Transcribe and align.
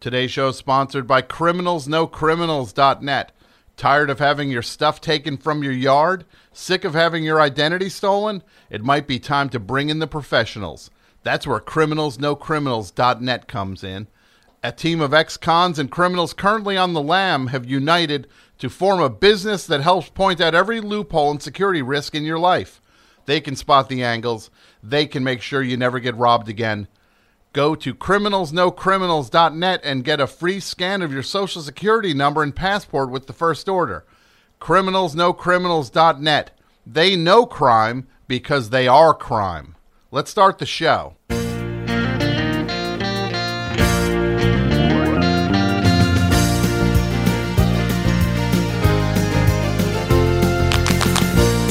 Today's 0.00 0.30
show 0.30 0.48
is 0.48 0.56
sponsored 0.56 1.06
by 1.06 1.20
CriminalsKnowCriminals.net. 1.20 3.32
Tired 3.76 4.08
of 4.08 4.18
having 4.18 4.50
your 4.50 4.62
stuff 4.62 4.98
taken 4.98 5.36
from 5.36 5.62
your 5.62 5.74
yard? 5.74 6.24
Sick 6.54 6.84
of 6.84 6.94
having 6.94 7.22
your 7.22 7.38
identity 7.38 7.90
stolen? 7.90 8.42
It 8.70 8.82
might 8.82 9.06
be 9.06 9.18
time 9.18 9.50
to 9.50 9.60
bring 9.60 9.90
in 9.90 9.98
the 9.98 10.06
professionals. 10.06 10.90
That's 11.22 11.46
where 11.46 11.60
CriminalsKnowCriminals.net 11.60 13.46
comes 13.46 13.84
in. 13.84 14.08
A 14.62 14.72
team 14.72 15.02
of 15.02 15.12
ex 15.12 15.36
cons 15.36 15.78
and 15.78 15.90
criminals 15.90 16.32
currently 16.32 16.78
on 16.78 16.94
the 16.94 17.02
lam 17.02 17.48
have 17.48 17.66
united 17.66 18.26
to 18.56 18.70
form 18.70 19.02
a 19.02 19.10
business 19.10 19.66
that 19.66 19.82
helps 19.82 20.08
point 20.08 20.40
out 20.40 20.54
every 20.54 20.80
loophole 20.80 21.30
and 21.30 21.42
security 21.42 21.82
risk 21.82 22.14
in 22.14 22.24
your 22.24 22.38
life. 22.38 22.80
They 23.26 23.42
can 23.42 23.54
spot 23.54 23.90
the 23.90 24.02
angles, 24.02 24.48
they 24.82 25.04
can 25.04 25.24
make 25.24 25.42
sure 25.42 25.62
you 25.62 25.76
never 25.76 26.00
get 26.00 26.16
robbed 26.16 26.48
again. 26.48 26.88
Go 27.52 27.74
to 27.74 27.92
criminalsknowcriminals.net 27.92 29.80
and 29.82 30.04
get 30.04 30.20
a 30.20 30.28
free 30.28 30.60
scan 30.60 31.02
of 31.02 31.12
your 31.12 31.24
social 31.24 31.62
security 31.62 32.14
number 32.14 32.44
and 32.44 32.54
passport 32.54 33.10
with 33.10 33.26
the 33.26 33.32
first 33.32 33.68
order. 33.68 34.06
Criminalsknowcriminals.net. 34.60 36.56
They 36.86 37.16
know 37.16 37.46
crime 37.46 38.06
because 38.28 38.70
they 38.70 38.86
are 38.86 39.12
crime. 39.14 39.74
Let's 40.12 40.30
start 40.30 40.58
the 40.58 40.66
show. 40.66 41.16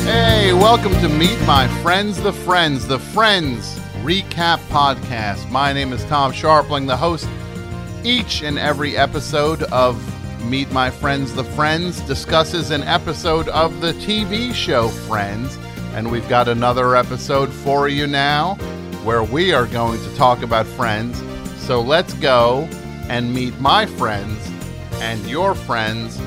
Hey, 0.04 0.52
welcome 0.52 0.92
to 0.96 1.08
Meet 1.08 1.40
My 1.48 1.70
Friends, 1.82 2.22
the 2.22 2.34
Friends, 2.34 2.86
the 2.86 3.00
Friends 3.00 3.79
Recap 4.04 4.60
Podcast. 4.70 5.50
My 5.52 5.74
name 5.74 5.92
is 5.92 6.04
Tom 6.06 6.32
Scharpling, 6.32 6.88
the 6.88 6.96
host. 6.96 7.28
Each 8.06 8.42
and 8.44 8.58
every 8.58 8.96
episode 8.96 9.64
of 9.64 10.02
Meet 10.46 10.72
My 10.72 10.90
Friends, 10.90 11.34
the 11.34 11.44
Friends 11.44 12.00
discusses 12.02 12.72
an 12.72 12.82
episode 12.84 13.50
of 13.50 13.82
the 13.82 13.92
TV 13.94 14.54
show 14.54 14.88
Friends. 14.88 15.58
And 15.94 16.10
we've 16.10 16.28
got 16.30 16.48
another 16.48 16.96
episode 16.96 17.52
for 17.52 17.90
you 17.90 18.08
now 18.08 18.56
where 19.04 19.24
we 19.24 19.52
are 19.52 19.68
going 19.68 20.00
to 20.00 20.16
talk 20.16 20.44
about 20.44 20.66
Friends. 20.66 21.22
So 21.66 21.82
let's 21.82 22.14
go 22.14 22.70
and 23.10 23.34
meet 23.34 23.60
my 23.60 23.86
friends 23.86 24.50
and 25.02 25.26
your 25.30 25.56
friends, 25.56 26.18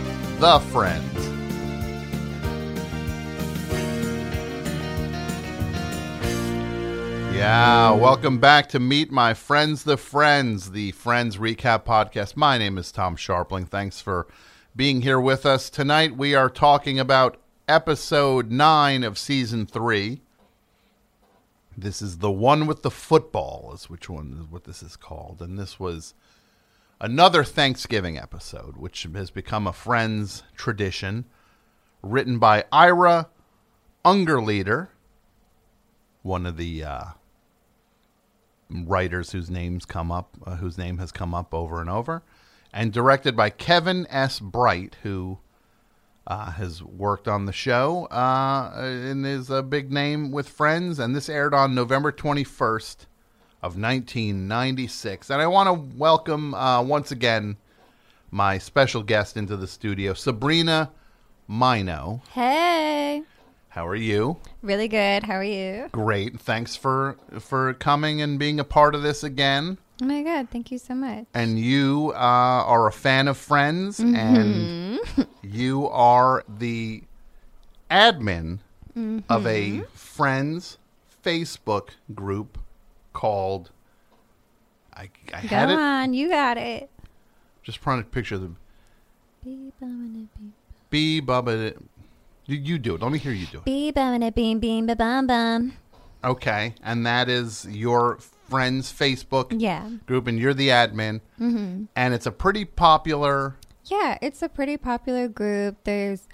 the 0.41 0.61
Friends. 0.73 1.42
Yeah, 7.33 7.91
welcome 7.93 8.39
back 8.39 8.69
to 8.69 8.79
Meet 8.79 9.11
My 9.11 9.35
Friends, 9.35 9.85
the 9.85 9.97
Friends, 9.97 10.71
the 10.71 10.93
Friends 10.93 11.39
Recap 11.39 11.85
Podcast. 11.85 12.37
My 12.37 12.59
name 12.59 12.79
is 12.79 12.93
Tom 12.93 13.17
Scharpling. 13.17 13.67
Thanks 13.67 14.01
for 14.01 14.27
being 14.77 15.01
here 15.01 15.19
with 15.19 15.45
us. 15.45 15.69
Tonight 15.71 16.17
we 16.17 16.35
are 16.35 16.49
talking 16.51 17.01
about 17.01 17.39
episode 17.67 18.51
9 18.51 19.03
of 19.03 19.19
season 19.19 19.67
3. 19.67 20.21
This 21.77 22.03
is 22.03 22.19
the 22.19 22.31
one 22.31 22.67
with 22.67 22.83
the 22.83 22.91
football, 22.91 23.73
is 23.75 23.91
which 23.91 24.09
one 24.09 24.39
is 24.41 24.47
what 24.53 24.65
this 24.65 24.83
is 24.83 24.95
called. 24.95 25.41
And 25.41 25.59
this 25.59 25.81
was 25.81 26.15
another 27.01 27.43
Thanksgiving 27.43 28.19
episode, 28.19 28.77
which 28.77 29.07
has 29.15 29.31
become 29.31 29.67
a 29.67 29.73
Friends 29.73 30.45
tradition, 30.55 31.25
written 32.03 32.39
by 32.39 32.65
Ira 32.71 33.31
Ungerleider, 34.05 34.89
one 36.23 36.47
of 36.47 36.57
the 36.57 36.85
uh, 36.85 37.05
writers 38.73 39.33
whose 39.33 39.51
names 39.51 39.85
come 39.85 40.11
up, 40.11 40.37
uh, 40.45 40.57
whose 40.57 40.79
name 40.79 40.99
has 40.99 41.13
come 41.13 41.35
up 41.35 41.55
over 41.55 41.81
and 41.81 41.91
over, 41.91 42.23
and 42.73 42.93
directed 42.93 43.37
by 43.37 43.51
Kevin 43.51 44.07
S. 44.11 44.41
Bright, 44.41 44.97
who 45.03 45.39
uh, 46.27 46.53
has 46.53 46.83
worked 46.83 47.29
on 47.29 47.47
the 47.47 47.53
show 47.53 48.07
uh, 48.07 48.73
and 48.75 49.27
is 49.27 49.51
a 49.51 49.63
big 49.63 49.93
name 49.93 50.31
with 50.31 50.49
Friends. 50.49 50.99
And 50.99 51.15
this 51.15 51.29
aired 51.29 51.55
on 51.55 51.75
November 51.75 52.13
21st 52.13 53.07
of 53.63 53.79
1996. 53.79 55.31
And 55.31 55.41
I 55.41 55.47
want 55.47 55.69
to 55.69 55.97
welcome 55.97 56.55
uh, 56.55 56.83
once 56.83 57.11
again 57.11 57.57
my 58.31 58.59
special 58.59 59.03
guest 59.03 59.37
into 59.37 59.57
the 59.57 59.67
studio, 59.67 60.15
Sabrina 60.15 60.91
Mino. 61.49 62.23
Hey. 62.33 63.23
How 63.73 63.87
are 63.87 63.97
you? 63.97 64.37
Really 64.61 64.87
good. 64.89 65.23
How 65.25 65.35
are 65.35 65.45
you? 65.45 65.89
Great. 65.93 66.39
Thanks 66.41 66.77
for 66.77 67.17
for 67.39 67.73
coming 67.75 68.21
and 68.21 68.39
being 68.39 68.61
a 68.61 68.65
part 68.65 68.95
of 68.95 69.03
this 69.03 69.25
again. 69.25 69.79
Oh 70.03 70.05
my 70.07 70.23
god, 70.23 70.49
thank 70.51 70.71
you 70.71 70.79
so 70.79 70.95
much. 70.95 71.25
And 71.33 71.59
you 71.59 72.13
uh, 72.15 72.19
are 72.19 72.87
a 72.87 72.93
fan 72.93 73.29
of 73.29 73.37
Friends, 73.39 73.99
Mm-hmm. 73.99 74.15
and 74.17 75.27
you 75.43 75.89
are 75.89 76.45
the 76.49 77.03
admin 77.91 78.59
of 79.29 79.47
a 79.47 79.71
Mm-hmm. 79.71 79.83
Friends 79.95 80.77
Facebook 81.25 81.91
group 82.15 82.59
called. 83.15 83.71
I, 84.95 85.09
I 85.33 85.41
Go 85.43 85.49
had 85.49 85.71
it. 85.71 85.79
on, 85.79 86.13
you 86.13 86.29
got 86.29 86.59
it. 86.59 86.91
Just 87.63 87.81
trying 87.81 88.03
to 88.03 88.09
picture 88.09 88.37
the 88.37 88.51
Beep, 89.43 89.73
bum, 89.81 90.29
beep. 90.39 90.53
bee 90.91 91.23
bubba. 91.23 91.75
You, 92.47 92.57
you 92.57 92.79
do 92.79 92.95
it. 92.95 93.03
Let 93.03 93.13
me 93.13 93.19
hear 93.19 93.33
you 93.33 93.47
do 93.47 93.59
it. 93.59 93.65
Beep, 93.65 93.95
bum, 93.95 94.29
beam, 94.31 94.59
beam, 94.59 94.87
ba, 94.87 94.97
bum, 94.97 95.27
bum. 95.27 95.73
Okay, 96.25 96.75
and 96.83 97.05
that 97.07 97.29
is 97.29 97.67
your 97.69 98.19
Friends 98.49 98.93
Facebook 98.93 99.55
Yeah. 99.59 99.89
group, 100.07 100.27
and 100.27 100.39
you're 100.39 100.53
the 100.55 100.69
admin. 100.69 101.21
Mm-hmm. 101.41 101.85
And 101.97 102.15
it's 102.15 102.27
a 102.27 102.31
pretty 102.31 102.65
popular. 102.67 103.57
Yeah, 103.87 104.19
it's 104.21 104.43
a 104.43 104.49
pretty 104.49 104.77
popular 104.77 105.27
group. 105.27 105.79
There's 105.85 106.29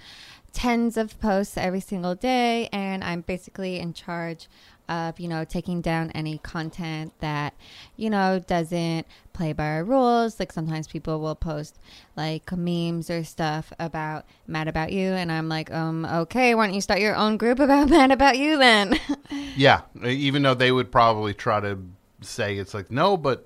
tens 0.51 0.97
of 0.97 1.19
posts 1.21 1.55
every 1.57 1.79
single 1.79 2.15
day, 2.15 2.67
and 2.73 3.03
I'm 3.03 3.21
basically 3.21 3.79
in 3.79 3.93
charge 3.93 4.49
of, 4.89 5.19
you 5.19 5.27
know, 5.27 5.45
taking 5.45 5.81
down 5.81 6.11
any 6.11 6.39
content 6.39 7.13
that, 7.19 7.53
you 7.95 8.09
know, 8.09 8.39
doesn't 8.39 9.05
play 9.31 9.53
by 9.53 9.65
our 9.65 9.83
rules. 9.83 10.39
Like 10.39 10.51
sometimes 10.51 10.87
people 10.87 11.19
will 11.21 11.35
post 11.35 11.79
like 12.17 12.51
memes 12.51 13.09
or 13.09 13.23
stuff 13.23 13.71
about 13.79 14.25
Mad 14.47 14.67
About 14.67 14.91
You, 14.91 15.11
and 15.13 15.31
I'm 15.31 15.47
like, 15.47 15.71
um, 15.71 16.05
okay, 16.05 16.55
why 16.55 16.65
don't 16.67 16.75
you 16.75 16.81
start 16.81 16.99
your 16.99 17.15
own 17.15 17.37
group 17.37 17.59
about 17.59 17.89
Mad 17.95 18.11
About 18.11 18.37
You 18.37 18.57
then? 18.57 18.99
Yeah, 19.55 19.81
even 20.03 20.41
though 20.43 20.53
they 20.53 20.71
would 20.71 20.89
probably 20.91 21.33
try 21.33 21.59
to 21.59 21.77
say 22.21 22.57
it's 22.57 22.73
like 22.73 22.89
no, 22.91 23.17
but 23.17 23.45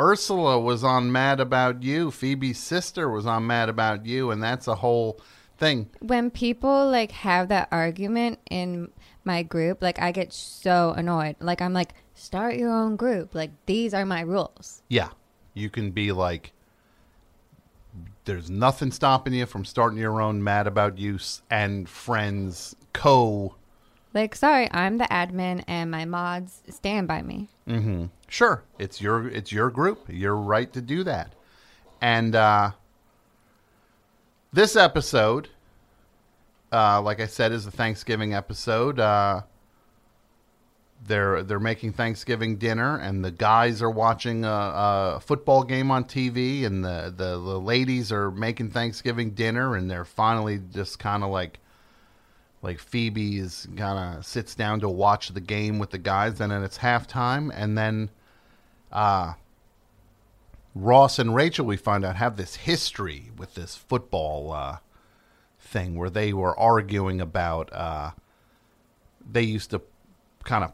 Ursula 0.00 0.58
was 0.58 0.82
on 0.84 1.12
Mad 1.12 1.40
About 1.40 1.82
You. 1.82 2.10
Phoebe's 2.10 2.58
sister 2.58 3.08
was 3.08 3.26
on 3.26 3.46
Mad 3.46 3.68
About 3.68 4.06
You, 4.06 4.30
and 4.30 4.42
that's 4.42 4.66
a 4.68 4.74
whole 4.76 5.20
thing. 5.56 5.88
when 6.00 6.30
people 6.30 6.90
like 6.90 7.12
have 7.12 7.48
that 7.48 7.68
argument 7.70 8.38
in 8.50 8.90
my 9.24 9.42
group, 9.42 9.82
like 9.82 10.00
I 10.00 10.12
get 10.12 10.32
so 10.32 10.94
annoyed. 10.96 11.36
Like 11.40 11.60
I'm 11.62 11.72
like, 11.72 11.94
start 12.14 12.56
your 12.56 12.70
own 12.70 12.96
group. 12.96 13.34
Like 13.34 13.50
these 13.66 13.94
are 13.94 14.04
my 14.04 14.20
rules. 14.20 14.82
Yeah, 14.88 15.10
you 15.54 15.70
can 15.70 15.90
be 15.90 16.12
like, 16.12 16.52
there's 18.24 18.50
nothing 18.50 18.90
stopping 18.90 19.34
you 19.34 19.46
from 19.46 19.64
starting 19.64 19.98
your 19.98 20.20
own 20.20 20.42
Mad 20.42 20.66
About 20.66 20.98
You 20.98 21.18
and 21.50 21.88
Friends 21.88 22.74
co. 22.92 23.54
Like, 24.12 24.34
sorry, 24.34 24.70
I'm 24.72 24.98
the 24.98 25.04
admin 25.04 25.64
and 25.66 25.90
my 25.90 26.04
mods 26.04 26.62
stand 26.70 27.08
by 27.08 27.22
me. 27.22 27.48
Mm-hmm. 27.68 28.06
Sure, 28.28 28.62
it's 28.78 29.00
your 29.00 29.28
it's 29.28 29.52
your 29.52 29.70
group. 29.70 30.06
You're 30.08 30.36
right 30.36 30.72
to 30.72 30.80
do 30.80 31.04
that. 31.04 31.32
And 32.00 32.34
uh, 32.34 32.72
this 34.52 34.76
episode, 34.76 35.48
uh, 36.74 37.00
like 37.00 37.20
I 37.20 37.26
said, 37.26 37.52
is 37.52 37.66
a 37.66 37.70
Thanksgiving 37.70 38.34
episode. 38.34 38.98
Uh, 38.98 39.42
they're 41.06 41.42
they're 41.42 41.60
making 41.60 41.92
Thanksgiving 41.92 42.56
dinner, 42.56 42.96
and 42.96 43.24
the 43.24 43.30
guys 43.30 43.80
are 43.80 43.90
watching 43.90 44.44
a, 44.44 44.48
a 45.16 45.20
football 45.20 45.62
game 45.62 45.90
on 45.90 46.04
TV, 46.04 46.64
and 46.64 46.84
the, 46.84 47.14
the 47.16 47.38
the 47.38 47.60
ladies 47.60 48.10
are 48.10 48.30
making 48.30 48.70
Thanksgiving 48.70 49.30
dinner, 49.30 49.76
and 49.76 49.90
they're 49.90 50.04
finally 50.04 50.60
just 50.72 50.98
kind 50.98 51.22
of 51.22 51.30
like 51.30 51.60
like 52.62 52.80
Phoebe 52.80 53.38
is 53.38 53.68
kind 53.76 54.16
of 54.16 54.26
sits 54.26 54.54
down 54.54 54.80
to 54.80 54.88
watch 54.88 55.28
the 55.28 55.40
game 55.40 55.78
with 55.78 55.90
the 55.90 55.98
guys, 55.98 56.40
and 56.40 56.50
then 56.50 56.64
it's 56.64 56.78
halftime, 56.78 57.52
and 57.54 57.78
then 57.78 58.10
uh, 58.90 59.34
Ross 60.74 61.18
and 61.18 61.34
Rachel, 61.34 61.66
we 61.66 61.76
find 61.76 62.04
out, 62.04 62.16
have 62.16 62.36
this 62.36 62.56
history 62.56 63.30
with 63.36 63.54
this 63.54 63.76
football 63.76 64.52
uh, 64.52 64.78
thing 65.64 65.96
where 65.96 66.10
they 66.10 66.32
were 66.32 66.58
arguing 66.58 67.20
about. 67.20 67.72
Uh, 67.72 68.10
they 69.28 69.42
used 69.42 69.70
to 69.70 69.80
kind 70.44 70.62
of 70.62 70.72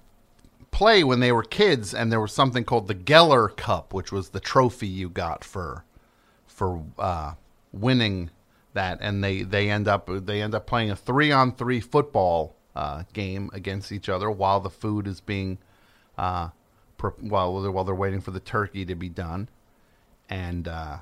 play 0.71 1.05
when 1.05 1.21
they 1.21 1.33
were 1.33 1.43
kids, 1.43 1.95
and 1.95 2.11
there 2.11 2.21
was 2.21 2.33
something 2.33 2.65
called 2.65 2.89
the 2.89 2.95
Geller 2.95 3.55
Cup, 3.55 3.95
which 3.95 4.13
was 4.13 4.31
the 4.31 4.41
trophy 4.41 4.87
you 4.87 5.09
got 5.09 5.45
for 5.45 5.85
for 6.47 6.83
uh, 6.99 7.35
winning 7.73 8.31
that, 8.75 8.99
and 9.01 9.23
they 9.25 9.43
they 9.43 9.71
end 9.71 9.89
up 9.89 10.09
they 10.11 10.43
end 10.43 10.55
up 10.55 10.67
playing 10.67 10.91
a 10.91 10.97
three 10.97 11.33
on 11.33 11.53
three 11.53 11.81
football 11.81 12.55
uh, 12.77 13.05
game 13.13 13.51
against 13.53 13.93
each 13.93 14.09
other 14.09 14.31
while 14.31 14.61
the 14.61 14.71
food 14.71 15.07
is 15.07 15.21
being 15.21 15.59
uh, 16.19 16.49
pre- 16.97 17.11
while 17.21 17.61
they're, 17.63 17.71
while 17.71 17.85
they're 17.85 17.95
waiting 17.95 18.21
for 18.21 18.33
the 18.33 18.41
turkey 18.41 18.85
to 18.85 18.95
be 18.95 19.09
done, 19.09 19.49
and 20.29 20.69
uh, 20.69 20.99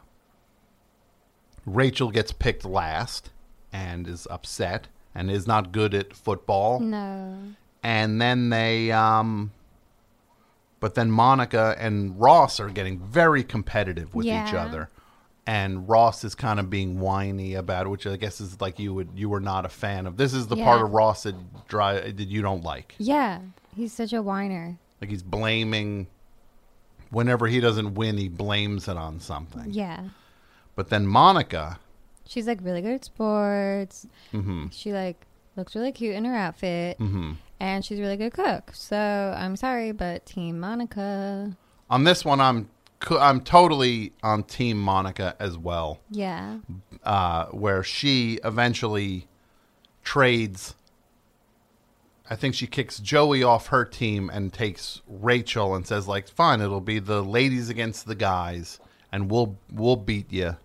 Rachel 1.67 2.11
gets 2.11 2.33
picked 2.33 2.65
last 2.65 3.31
and 3.73 4.07
is 4.07 4.27
upset 4.31 4.89
and 5.15 5.31
is 5.31 5.47
not 5.47 5.73
good 5.73 5.95
at 5.95 6.15
football. 6.15 6.81
No. 6.81 7.39
And 7.83 8.21
then 8.21 8.51
they, 8.51 8.91
um, 8.93 9.53
but 10.81 10.95
then 10.95 11.11
Monica 11.11 11.77
and 11.79 12.19
Ross 12.19 12.61
are 12.61 12.69
getting 12.69 12.99
very 12.99 13.43
competitive 13.43 14.15
with 14.15 14.27
each 14.27 14.55
other. 14.55 14.89
And 15.47 15.89
Ross 15.89 16.25
is 16.25 16.35
kind 16.35 16.61
of 16.61 16.69
being 16.69 17.01
whiny 17.01 17.55
about 17.55 17.87
it, 17.87 17.89
which 17.89 18.07
I 18.07 18.17
guess 18.17 18.39
is 18.39 18.61
like 18.61 18.79
you 18.79 18.93
would 18.93 19.09
you 19.17 19.31
were 19.31 19.41
not 19.41 19.65
a 19.65 19.71
fan 19.71 20.07
of. 20.07 20.19
This 20.19 20.35
is 20.35 20.47
the 20.47 20.57
part 20.57 20.83
of 20.83 20.91
Ross 20.91 21.23
that 21.23 21.35
dry 21.69 22.01
that 22.01 22.29
you 22.29 22.43
don't 22.43 22.63
like. 22.63 22.95
Yeah. 22.99 23.41
He's 23.75 23.95
such 23.95 24.13
a 24.13 24.21
whiner. 24.21 24.79
Like 25.01 25.09
he's 25.09 25.23
blaming 25.23 26.07
whenever 27.11 27.47
he 27.47 27.61
doesn't 27.61 27.95
win, 27.95 28.17
he 28.19 28.29
blames 28.29 28.89
it 28.89 28.97
on 28.97 29.21
something. 29.21 29.73
Yeah. 29.73 30.09
But 30.75 30.91
then 30.91 31.07
Monica, 31.07 31.79
She's 32.29 32.47
like 32.47 32.59
really 32.63 32.83
good 32.83 32.93
at 32.95 33.05
sports. 33.05 34.07
hmm 34.31 34.67
She 34.71 34.93
like 34.93 35.27
looks 35.57 35.75
really 35.75 35.91
cute 35.93 36.15
in 36.15 36.25
her 36.27 36.37
outfit. 36.37 36.97
hmm 36.99 37.33
And 37.59 37.85
she's 37.85 37.99
a 37.99 38.03
really 38.03 38.17
good 38.19 38.33
cook. 38.35 38.71
So 38.75 39.35
I'm 39.37 39.57
sorry, 39.57 39.91
but 39.93 40.25
Team 40.27 40.61
Monica. 40.61 41.57
on 41.91 42.05
this 42.05 42.25
one, 42.25 42.41
I'm 42.41 42.69
I'm 43.11 43.41
totally 43.41 44.13
on 44.23 44.43
Team 44.43 44.79
Monica 44.81 45.35
as 45.41 45.57
well. 45.57 46.01
Yeah. 46.11 46.59
uh, 47.03 47.47
where 47.47 47.83
she 47.83 48.39
eventually 48.45 49.27
trades. 50.05 50.75
I 52.31 52.37
think 52.37 52.55
she 52.55 52.67
kicks 52.67 52.99
Joey 52.99 53.43
off 53.43 53.69
her 53.69 53.85
team 53.87 54.29
and 54.31 54.53
takes 54.53 55.01
Rachel 55.09 55.75
and 55.75 55.87
says 55.87 56.07
like, 56.07 56.29
"Fine, 56.29 56.61
it'll 56.61 56.81
be 56.83 56.99
the 56.99 57.23
ladies 57.23 57.71
against 57.71 58.07
the 58.07 58.15
guys, 58.15 58.79
and 59.11 59.31
we'll 59.31 59.57
we'll 59.73 59.97
beat 59.97 60.31
you." 60.31 60.57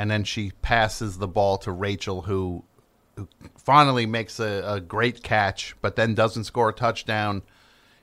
And 0.00 0.10
then 0.10 0.24
she 0.24 0.52
passes 0.62 1.18
the 1.18 1.28
ball 1.28 1.58
to 1.58 1.70
Rachel, 1.70 2.22
who, 2.22 2.64
who 3.16 3.28
finally 3.58 4.06
makes 4.06 4.40
a, 4.40 4.62
a 4.66 4.80
great 4.80 5.22
catch, 5.22 5.76
but 5.82 5.94
then 5.94 6.14
doesn't 6.14 6.44
score 6.44 6.70
a 6.70 6.72
touchdown. 6.72 7.42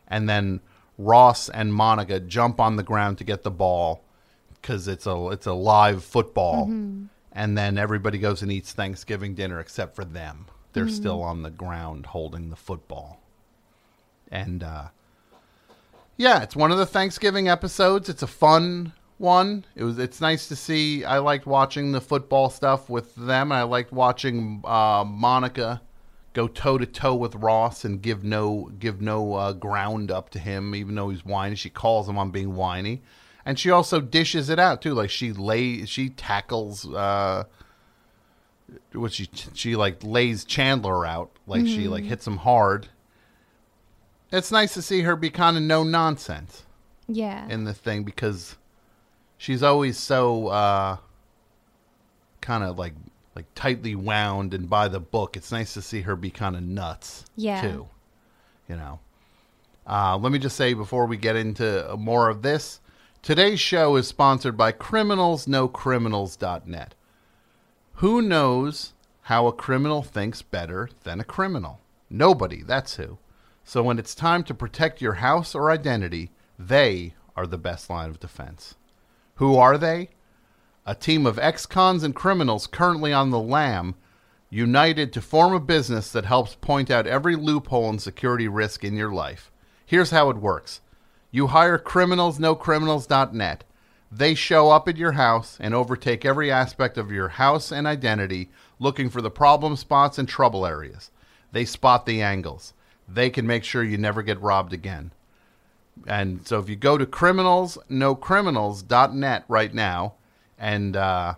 And 0.08 0.30
then 0.30 0.62
Ross 1.00 1.50
and 1.50 1.74
Monica 1.74 2.20
jump 2.20 2.60
on 2.60 2.76
the 2.76 2.84
ground 2.84 3.18
to 3.18 3.24
get 3.24 3.42
the 3.42 3.50
ball 3.50 4.04
because 4.62 4.88
it's 4.88 5.08
a 5.08 5.30
it's 5.30 5.48
a 5.48 5.54
live 5.54 6.04
football, 6.04 6.68
and 7.32 7.58
then 7.58 7.80
everybody 7.80 8.20
goes 8.20 8.44
and 8.44 8.52
eats 8.52 8.74
Thanksgiving 8.74 9.34
dinner 9.34 9.60
except 9.60 9.96
for 9.96 10.06
them. 10.06 10.46
They're 10.74 10.90
still 10.90 11.24
on 11.24 11.42
the 11.42 11.50
ground 11.50 12.06
holding 12.06 12.52
the 12.52 12.56
football, 12.56 13.24
and 14.30 14.62
uh, 14.62 14.90
yeah, 16.16 16.44
it's 16.44 16.56
one 16.56 16.72
of 16.72 16.78
the 16.78 16.86
Thanksgiving 16.86 17.48
episodes. 17.48 18.08
It's 18.08 18.22
a 18.22 18.28
fun 18.28 18.94
one. 19.18 19.66
It 19.76 19.84
was. 19.84 19.98
It's 20.00 20.22
nice 20.22 20.48
to 20.48 20.56
see. 20.56 21.04
I 21.04 21.18
liked 21.20 21.46
watching 21.46 21.92
the 21.92 22.02
football 22.02 22.50
stuff 22.50 22.90
with 22.90 23.16
them. 23.16 23.52
I 23.52 23.64
liked 23.64 23.92
watching 23.92 24.62
uh, 24.66 25.04
Monica 25.08 25.82
go 26.34 26.48
toe 26.48 26.78
to 26.78 26.86
toe 26.86 27.16
with 27.16 27.34
Ross 27.36 27.84
and 27.84 28.02
give 28.02 28.24
no 28.24 28.70
give 28.80 29.02
no 29.02 29.34
uh, 29.34 29.54
ground 29.54 30.12
up 30.12 30.30
to 30.32 30.40
him, 30.40 30.76
even 30.76 30.96
though 30.96 31.10
he's 31.10 31.26
whiny. 31.26 31.56
She 31.56 31.70
calls 31.70 32.08
him 32.08 32.18
on 32.18 32.32
being 32.32 32.56
whiny, 32.56 33.02
and 33.46 33.58
she 33.58 33.72
also 33.72 34.00
dishes 34.02 34.50
it 34.50 34.60
out 34.60 34.82
too. 34.82 34.94
Like 34.94 35.10
she 35.10 35.34
lay, 35.34 35.86
she 35.86 36.10
tackles. 36.10 36.88
Uh, 36.92 37.46
what 38.94 39.14
she 39.14 39.30
she 39.54 39.76
like 39.76 40.04
lays 40.04 40.44
Chandler 40.44 41.06
out, 41.06 41.32
like 41.48 41.66
she 41.66 41.88
like 41.88 42.04
hits 42.04 42.28
him 42.28 42.38
hard. 42.38 42.88
It's 44.32 44.52
nice 44.52 44.74
to 44.74 44.82
see 44.82 45.02
her 45.04 45.16
be 45.16 45.30
kind 45.30 45.56
of 45.56 45.64
no 45.64 45.84
nonsense 45.84 46.64
Yeah. 47.08 47.48
in 47.48 47.64
the 47.64 47.74
thing 47.74 48.04
because 48.04 48.58
she's 49.38 49.64
always 49.64 49.98
so 49.98 50.48
uh, 50.48 50.98
kind 52.42 52.64
of 52.64 52.78
like 52.78 52.94
like 53.36 53.46
tightly 53.56 53.96
wound 53.96 54.54
and 54.54 54.70
by 54.70 54.88
the 54.88 55.00
book. 55.00 55.36
It's 55.38 55.52
nice 55.52 55.74
to 55.76 55.82
see 55.82 56.02
her 56.02 56.16
be 56.16 56.30
kind 56.32 56.56
of 56.56 56.64
nuts 56.64 57.26
Yeah. 57.36 57.62
too. 57.62 57.88
You 58.68 58.76
know. 58.78 59.00
Uh, 59.86 60.18
let 60.18 60.32
me 60.32 60.40
just 60.40 60.56
say 60.58 60.74
before 60.74 61.06
we 61.06 61.16
get 61.18 61.36
into 61.38 61.96
more 61.98 62.30
of 62.30 62.42
this, 62.42 62.82
today's 63.22 63.60
show 63.60 63.96
is 63.96 64.08
sponsored 64.08 64.58
by 64.58 64.72
CriminalsKnowCriminals.net. 64.74 66.94
Who 67.96 68.22
knows 68.22 68.94
how 69.22 69.48
a 69.48 69.54
criminal 69.54 70.04
thinks 70.04 70.42
better 70.42 70.90
than 71.04 71.20
a 71.20 71.24
criminal? 71.26 71.80
Nobody, 72.10 72.64
that's 72.64 72.96
who. 72.96 73.18
So 73.64 73.82
when 73.84 74.00
it's 74.00 74.16
time 74.16 74.44
to 74.46 74.54
protect 74.54 75.02
your 75.02 75.16
house 75.16 75.54
or 75.56 75.72
identity, 75.72 76.32
they 76.58 77.14
are 77.36 77.46
the 77.48 77.58
best 77.58 77.90
line 77.90 78.10
of 78.10 78.20
defense. 78.20 78.76
Who 79.38 79.56
are 79.56 79.78
they? 79.78 80.10
A 80.86 80.96
team 80.96 81.26
of 81.26 81.38
ex 81.38 81.66
cons 81.66 82.04
and 82.04 82.16
criminals 82.16 82.66
currently 82.66 83.14
on 83.14 83.30
the 83.30 83.40
lam, 83.40 83.96
united 84.50 85.14
to 85.14 85.22
form 85.22 85.54
a 85.54 85.60
business 85.60 86.12
that 86.12 86.26
helps 86.26 86.56
point 86.56 86.90
out 86.90 87.06
every 87.06 87.36
loophole 87.36 87.90
and 87.90 88.02
security 88.02 88.48
risk 88.48 88.84
in 88.84 88.96
your 88.96 89.12
life. 89.12 89.52
Here's 89.86 90.12
how 90.12 90.30
it 90.30 90.38
works 90.38 90.82
you 91.30 91.48
hire 91.48 91.78
criminalsknowcriminals.net. 91.78 93.64
They 94.12 94.34
show 94.34 94.72
up 94.72 94.88
at 94.88 94.98
your 94.98 95.12
house 95.12 95.58
and 95.60 95.76
overtake 95.76 96.26
every 96.26 96.50
aspect 96.50 96.98
of 96.98 97.12
your 97.12 97.28
house 97.28 97.72
and 97.72 97.86
identity, 97.86 98.50
looking 98.80 99.10
for 99.10 99.22
the 99.22 99.30
problem 99.30 99.76
spots 99.76 100.18
and 100.18 100.28
trouble 100.28 100.66
areas. 100.66 101.12
They 101.52 101.66
spot 101.66 102.06
the 102.06 102.22
angles. 102.22 102.74
They 103.08 103.30
can 103.30 103.46
make 103.46 103.64
sure 103.64 103.84
you 103.84 103.98
never 103.98 104.24
get 104.24 104.42
robbed 104.42 104.74
again. 104.74 105.12
And 106.06 106.48
so 106.48 106.60
if 106.60 106.70
you 106.70 106.76
go 106.76 106.98
to 106.98 107.06
criminalsknowcriminals.net 107.06 109.46
right 109.48 109.74
now, 109.74 110.14
and 110.58 110.96
uh, 110.96 111.36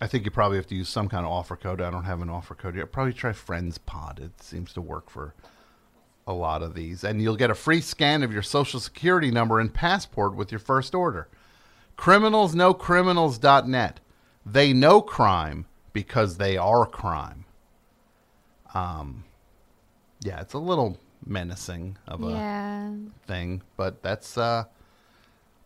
I 0.00 0.06
think 0.06 0.24
you 0.24 0.30
probably 0.30 0.58
have 0.58 0.66
to 0.68 0.74
use 0.74 0.88
some 0.88 1.08
kind 1.08 1.24
of 1.24 1.32
offer 1.32 1.56
code. 1.56 1.80
I 1.80 1.90
don't 1.90 2.04
have 2.04 2.22
an 2.22 2.30
offer 2.30 2.54
code 2.54 2.76
yet. 2.76 2.92
Probably 2.92 3.12
try 3.12 3.32
Friends 3.32 3.78
Pod. 3.78 4.20
It 4.20 4.42
seems 4.42 4.72
to 4.74 4.80
work 4.80 5.10
for 5.10 5.34
a 6.26 6.32
lot 6.32 6.62
of 6.62 6.74
these. 6.74 7.04
And 7.04 7.22
you'll 7.22 7.36
get 7.36 7.50
a 7.50 7.54
free 7.54 7.80
scan 7.80 8.22
of 8.22 8.32
your 8.32 8.42
social 8.42 8.80
security 8.80 9.30
number 9.30 9.58
and 9.58 9.72
passport 9.72 10.34
with 10.34 10.52
your 10.52 10.58
first 10.58 10.94
order. 10.94 11.28
Criminalsknowcriminals.net. 11.96 14.00
They 14.44 14.72
know 14.72 15.00
crime 15.00 15.66
because 15.92 16.36
they 16.36 16.56
are 16.56 16.86
crime. 16.86 17.44
Um, 18.74 19.24
yeah, 20.20 20.40
it's 20.40 20.54
a 20.54 20.58
little 20.58 20.98
menacing 21.28 21.96
of 22.06 22.22
a 22.22 22.30
Yeah. 22.30 22.92
thing, 23.26 23.62
but 23.76 24.02
that's 24.02 24.36
uh 24.38 24.64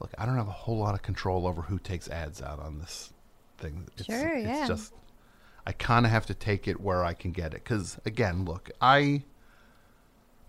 look, 0.01 0.13
I 0.19 0.27
don't 0.27 0.37
have 0.37 0.49
a 0.49 0.53
whole 0.53 0.79
lot 0.79 0.95
of 0.95 1.03
control 1.03 1.47
over 1.47 1.63
who 1.63 1.79
takes 1.79 2.09
ads 2.09 2.43
out 2.43 2.59
on 2.59 2.79
this 2.81 3.13
thing. 3.59 3.87
It's, 3.97 4.07
Sure, 4.07 4.35
it's 4.37 4.47
yeah. 4.47 4.67
just 4.67 4.93
I 5.67 5.73
kind 5.73 6.05
of 6.05 6.13
have 6.13 6.27
to 6.27 6.35
take 6.35 6.67
it 6.67 6.81
where 6.81 7.05
I 7.05 7.15
can 7.15 7.31
get 7.33 7.55
it 7.55 7.65
cuz 7.65 7.99
again, 8.05 8.45
look, 8.45 8.71
I 8.81 9.23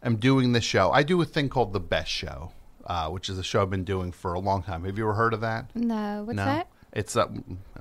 am 0.03 0.17
doing 0.17 0.51
this 0.53 0.63
show. 0.63 0.91
I 0.91 1.03
do 1.03 1.21
a 1.21 1.25
thing 1.25 1.49
called 1.49 1.71
The 1.73 1.79
Best 1.79 2.11
Show, 2.11 2.51
uh, 2.85 3.09
which 3.09 3.29
is 3.29 3.37
a 3.37 3.43
show 3.43 3.61
I've 3.61 3.69
been 3.69 3.83
doing 3.83 4.11
for 4.11 4.33
a 4.33 4.39
long 4.39 4.63
time. 4.63 4.83
Have 4.85 4.97
you 4.97 5.03
ever 5.05 5.13
heard 5.13 5.33
of 5.33 5.41
that? 5.41 5.73
No. 5.75 6.23
What's 6.23 6.37
no. 6.37 6.45
that? 6.45 6.67
It's 6.91 7.15
uh, 7.15 7.27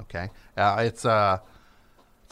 okay. 0.00 0.30
Uh, 0.56 0.76
it's 0.86 1.04
uh 1.04 1.38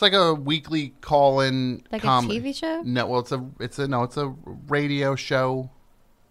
it's 0.00 0.02
like 0.02 0.19
a 0.19 0.33
weekly 0.33 0.95
call-in 1.02 1.83
Like 1.92 2.00
com- 2.00 2.25
a 2.25 2.28
TV 2.28 2.57
show? 2.57 2.80
no, 2.83 3.07
well, 3.07 3.21
it's 3.21 3.33
a 3.33 3.45
it's 3.61 3.78
a 3.78 3.87
no, 3.87 4.02
it's 4.02 4.16
a 4.16 4.35
radio 4.66 5.14
show 5.14 5.69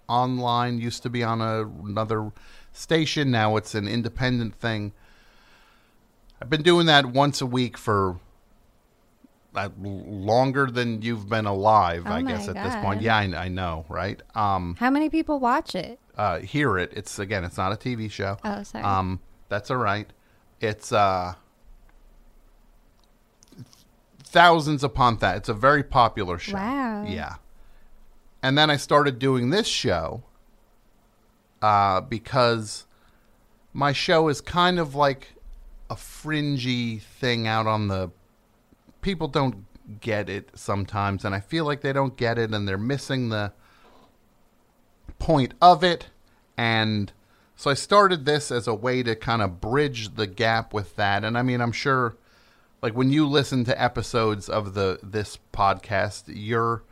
online. 0.07 0.79
Used 0.79 1.03
to 1.03 1.09
be 1.09 1.23
on 1.23 1.39
a, 1.39 1.67
another 1.85 2.31
station. 2.73 3.29
Now 3.29 3.57
it's 3.57 3.75
an 3.75 3.87
independent 3.87 4.55
thing. 4.55 4.91
I've 6.41 6.49
been 6.49 6.63
doing 6.63 6.87
that 6.87 7.05
once 7.05 7.41
a 7.41 7.45
week 7.45 7.77
for 7.77 8.19
uh, 9.53 9.69
longer 9.79 10.65
than 10.65 11.03
you've 11.03 11.29
been 11.29 11.45
alive. 11.45 12.05
Oh 12.07 12.11
I 12.11 12.23
guess 12.23 12.47
at 12.47 12.55
this 12.55 12.75
point. 12.77 13.03
Yeah, 13.03 13.17
I, 13.17 13.23
I 13.35 13.47
know, 13.49 13.85
right? 13.87 14.19
Um, 14.33 14.77
How 14.79 14.89
many 14.89 15.11
people 15.11 15.39
watch 15.39 15.75
it? 15.75 15.99
uh, 16.17 16.39
hear 16.39 16.79
it. 16.79 16.91
It's 16.95 17.19
again, 17.19 17.43
it's 17.43 17.57
not 17.57 17.71
a 17.71 17.75
TV 17.75 18.09
show. 18.09 18.37
Oh, 18.43 18.63
sorry. 18.63 18.83
Um, 18.83 19.19
that's 19.47 19.69
all 19.69 19.77
right. 19.77 20.11
It's 20.59 20.91
uh 20.91 21.35
thousands 24.31 24.83
upon 24.83 25.17
that. 25.17 25.37
It's 25.37 25.49
a 25.49 25.53
very 25.53 25.83
popular 25.83 26.37
show. 26.37 26.53
Wow. 26.53 27.05
Yeah. 27.07 27.35
And 28.41 28.57
then 28.57 28.69
I 28.69 28.77
started 28.77 29.19
doing 29.19 29.49
this 29.49 29.67
show 29.67 30.23
uh, 31.61 32.01
because 32.01 32.85
my 33.73 33.91
show 33.91 34.29
is 34.29 34.39
kind 34.39 34.79
of 34.79 34.95
like 34.95 35.33
a 35.89 35.95
fringy 35.95 36.99
thing 36.99 37.47
out 37.47 37.67
on 37.67 37.87
the. 37.87 38.11
People 39.01 39.27
don't 39.27 39.65
get 40.01 40.29
it 40.29 40.49
sometimes, 40.53 41.25
and 41.25 41.33
I 41.33 41.39
feel 41.39 41.65
like 41.65 41.81
they 41.81 41.93
don't 41.93 42.15
get 42.17 42.37
it, 42.37 42.53
and 42.53 42.67
they're 42.67 42.77
missing 42.77 43.29
the 43.29 43.53
point 45.17 45.53
of 45.61 45.83
it. 45.83 46.07
And 46.57 47.11
so 47.55 47.71
I 47.71 47.73
started 47.73 48.25
this 48.25 48.51
as 48.51 48.67
a 48.67 48.73
way 48.73 49.03
to 49.03 49.15
kind 49.15 49.41
of 49.41 49.61
bridge 49.61 50.15
the 50.15 50.27
gap 50.27 50.73
with 50.73 50.95
that. 50.97 51.23
And 51.23 51.37
I 51.37 51.41
mean, 51.41 51.61
I'm 51.61 51.71
sure 51.71 52.17
like 52.81 52.93
when 52.93 53.11
you 53.11 53.27
listen 53.27 53.65
to 53.65 53.81
episodes 53.81 54.49
of 54.49 54.73
the 54.73 54.99
this 55.03 55.37
podcast, 55.53 56.23
you're 56.27 56.83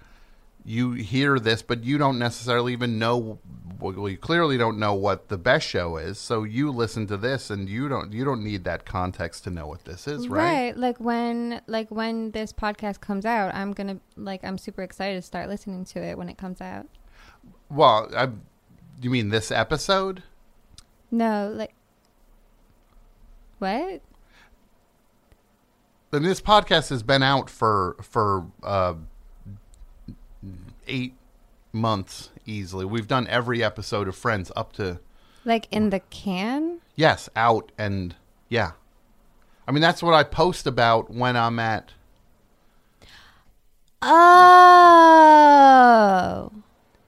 you 0.67 0.91
hear 0.91 1.39
this, 1.39 1.62
but 1.62 1.86
you 1.86 1.98
don't 1.98 2.20
necessarily 2.20 2.74
even 2.74 3.00
know. 3.00 3.39
Well, 3.79 4.10
you 4.10 4.17
clearly 4.17 4.58
don't 4.58 4.77
know 4.79 4.94
what 4.94 5.29
the 5.29 5.38
best 5.38 5.65
show 5.65 5.96
is. 5.96 6.17
So 6.17 6.44
you 6.44 6.72
listen 6.72 7.08
to 7.08 7.15
this, 7.15 7.50
and 7.50 7.70
you 7.70 7.88
don't 7.88 8.12
you 8.12 8.25
don't 8.25 8.44
need 8.44 8.65
that 8.65 8.86
context 8.86 9.46
to 9.46 9.50
know 9.50 9.65
what 9.65 9.86
this 9.86 10.08
is, 10.08 10.27
right? 10.27 10.41
right 10.41 10.77
Like 10.77 11.00
when 11.00 11.62
like 11.67 11.89
when 11.89 12.32
this 12.32 12.51
podcast 12.51 13.00
comes 13.00 13.25
out, 13.25 13.56
I'm 13.56 13.72
gonna 13.72 14.00
like 14.17 14.44
I'm 14.44 14.58
super 14.58 14.84
excited 14.84 15.15
to 15.15 15.22
start 15.22 15.48
listening 15.48 15.86
to 15.86 16.03
it 16.03 16.17
when 16.17 16.27
it 16.27 16.38
comes 16.38 16.60
out. 16.60 16.88
Well, 17.70 18.10
I, 18.15 18.29
you 19.01 19.10
mean 19.10 19.29
this 19.29 19.51
episode? 19.51 20.24
No, 21.10 21.50
like 21.56 21.74
what? 23.60 24.01
This 26.24 26.41
podcast 26.41 26.89
has 26.89 27.03
been 27.03 27.24
out 27.24 27.50
for 27.50 27.95
for 28.01 28.47
uh, 28.63 28.95
eight 30.88 31.13
months 31.74 32.29
easily. 32.45 32.86
We've 32.86 33.07
done 33.07 33.27
every 33.27 33.63
episode 33.63 34.07
of 34.07 34.15
Friends 34.15 34.51
up 34.55 34.74
to 34.74 35.00
Like 35.45 35.67
in 35.71 35.89
the 35.89 36.00
can? 36.00 36.79
yes, 36.95 37.29
out 37.36 37.71
and 37.77 38.15
yeah. 38.50 38.71
I 39.67 39.71
mean 39.71 39.81
that's 39.81 40.01
what 40.01 40.13
I 40.13 40.24
post 40.24 40.65
about 40.67 41.09
when 41.12 41.36
I'm 41.36 41.59
at 41.59 41.93
Oh. 44.79 46.51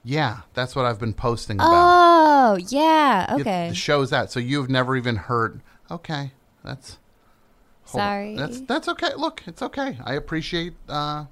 yeah, 0.04 0.40
that's 0.54 0.74
what 0.76 0.84
I've 0.84 0.98
been 0.98 1.14
posting 1.14 1.56
about. 1.56 1.70
Oh, 1.72 2.56
yeah. 2.68 3.36
Okay. 3.40 3.68
The 3.70 3.74
show's 3.74 4.12
out. 4.12 4.30
So 4.32 4.40
you've 4.40 4.68
never 4.68 4.96
even 4.96 5.16
heard 5.16 5.62
okay, 5.90 6.32
that's 6.64 6.98
hold 7.90 8.02
on. 8.02 8.08
Sorry. 8.08 8.36
That's 8.36 8.60
that's 8.62 8.88
okay. 8.88 9.10
Look, 9.16 9.42
it's 9.46 9.62
okay. 9.62 9.98
I 10.04 10.14
appreciate 10.14 10.74
uh 10.88 11.26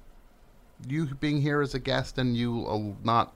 you 0.87 1.05
being 1.15 1.41
here 1.41 1.61
as 1.61 1.73
a 1.73 1.79
guest 1.79 2.17
and 2.17 2.37
you 2.37 2.65
uh, 2.67 2.95
not 3.03 3.33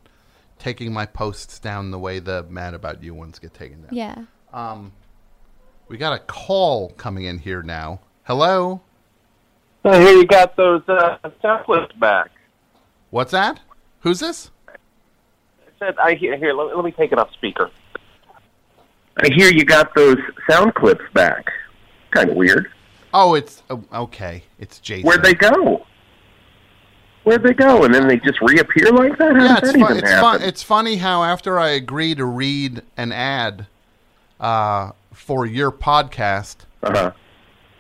taking 0.60 0.94
my 0.94 1.06
posts 1.06 1.60
down 1.60 1.92
the 1.92 2.00
way 2.00 2.20
the 2.20 2.44
mad 2.44 2.74
about 2.74 3.04
you 3.04 3.14
ones 3.14 3.40
get 3.40 3.54
taken 3.54 3.82
down. 3.82 3.90
yeah. 3.92 4.24
Um, 4.54 4.94
we 5.90 5.98
got 5.98 6.14
a 6.14 6.20
call 6.20 6.90
coming 6.92 7.26
in 7.26 7.40
here 7.40 7.62
now. 7.64 8.00
Hello, 8.24 8.82
I 9.84 10.00
hear 10.00 10.14
you 10.14 10.26
got 10.26 10.56
those 10.56 10.82
uh, 10.88 11.18
sound 11.42 11.66
clips 11.66 11.94
back. 11.96 12.32
what's 13.10 13.32
that? 13.32 13.60
Who's 14.02 14.20
this? 14.20 14.52
I 14.70 14.76
said, 15.80 15.96
I 16.02 16.14
hear. 16.14 16.38
Here, 16.38 16.54
let, 16.54 16.76
let 16.76 16.86
me 16.86 16.92
take 16.92 17.12
it 17.12 17.18
off 17.18 17.32
speaker. 17.34 17.70
I 19.18 19.28
hear 19.34 19.52
you 19.52 19.66
got 19.66 19.94
those 19.96 20.18
sound 20.50 20.74
clips 20.76 21.04
back. 21.14 21.46
Kind 22.12 22.30
of 22.30 22.36
weird. 22.38 22.72
Oh, 23.14 23.36
it's 23.36 23.62
oh, 23.70 23.84
okay. 23.94 24.44
It's 24.60 24.80
Jason. 24.80 25.08
Where'd 25.08 25.24
they 25.24 25.34
go? 25.36 25.86
Where'd 27.24 27.44
they 27.44 27.54
go? 27.54 27.84
And 27.84 27.94
then 27.94 28.08
they 28.08 28.18
just 28.18 28.42
reappear 28.42 28.92
like 28.92 29.18
that? 29.18 29.36
How 29.36 29.44
Yeah, 29.44 29.58
it's 29.58 29.72
that 29.72 29.80
fun. 29.80 29.98
It's 29.98 30.12
fun. 30.12 30.42
It's 30.42 30.64
funny 30.64 30.96
how 30.98 31.24
after 31.24 31.60
I 31.60 31.70
agree 31.70 32.16
to 32.16 32.26
read 32.26 32.82
an 32.98 33.12
ad 33.12 33.68
uh, 34.40 34.92
for 35.14 35.46
your 35.46 35.72
podcast, 35.72 36.58
uh-huh. 36.82 37.12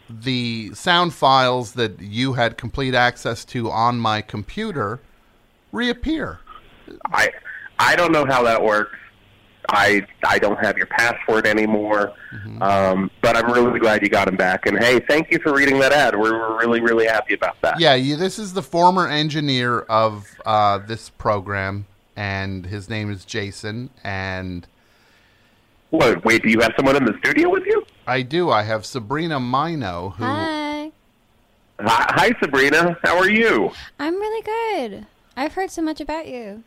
the 0.10 0.72
sound 0.74 1.14
files 1.14 1.74
that 1.74 2.00
you 2.00 2.34
had 2.34 2.58
complete 2.58 2.94
access 2.94 3.44
to 3.46 3.70
on 3.70 4.00
my 4.00 4.22
computer 4.22 5.02
reappear. 5.72 6.40
I 7.12 7.32
I 7.80 7.96
don't 7.96 8.12
know 8.12 8.26
how 8.26 8.44
that 8.44 8.64
works. 8.64 8.96
I 9.70 10.06
I 10.26 10.40
don't 10.40 10.58
have 10.64 10.78
your 10.78 10.88
password 10.88 11.48
anymore. 11.48 12.14
Mm-hmm. 12.34 12.62
Um, 12.62 13.12
but 13.22 13.36
I'm 13.38 13.52
really 13.52 13.80
glad 13.80 14.02
you 14.02 14.10
got 14.10 14.28
him 14.28 14.36
back. 14.36 14.66
And 14.66 14.78
hey, 14.78 15.00
thank 15.00 15.32
you 15.32 15.40
for 15.40 15.54
reading 15.54 15.80
that 15.80 15.92
ad. 15.92 16.18
We're, 16.18 16.34
we're 16.34 16.60
really 16.60 16.82
really 16.82 17.06
happy 17.06 17.34
about 17.34 17.60
that. 17.62 17.80
Yeah, 17.80 17.94
you, 17.96 18.16
this 18.16 18.38
is 18.38 18.54
the 18.54 18.64
former 18.64 19.08
engineer 19.08 19.80
of 19.82 20.28
uh, 20.46 20.80
this 20.80 21.10
program, 21.10 21.86
and 22.16 22.66
his 22.66 22.90
name 22.90 23.12
is 23.12 23.26
Jason. 23.26 23.90
And 24.04 24.68
What, 25.92 26.26
wait, 26.26 26.42
do 26.44 26.50
you 26.50 26.60
have 26.62 26.74
someone 26.76 26.96
in 26.96 27.06
the 27.06 27.14
studio 27.20 27.50
with 27.50 27.66
you? 27.66 27.86
I 28.08 28.22
do. 28.24 28.50
I 28.50 28.64
have 28.64 28.86
Sabrina 28.86 29.40
Mino, 29.40 30.10
who 30.18 30.24
Hi. 30.24 30.92
Hi, 31.80 32.06
hi 32.10 32.32
Sabrina. 32.42 32.98
How 33.04 33.18
are 33.18 33.30
you? 33.30 33.72
I'm 34.00 34.16
really 34.16 34.42
good. 34.42 35.06
I've 35.38 35.54
heard 35.54 35.72
so 35.72 35.82
much 35.82 36.02
about 36.02 36.28
you. 36.28 36.64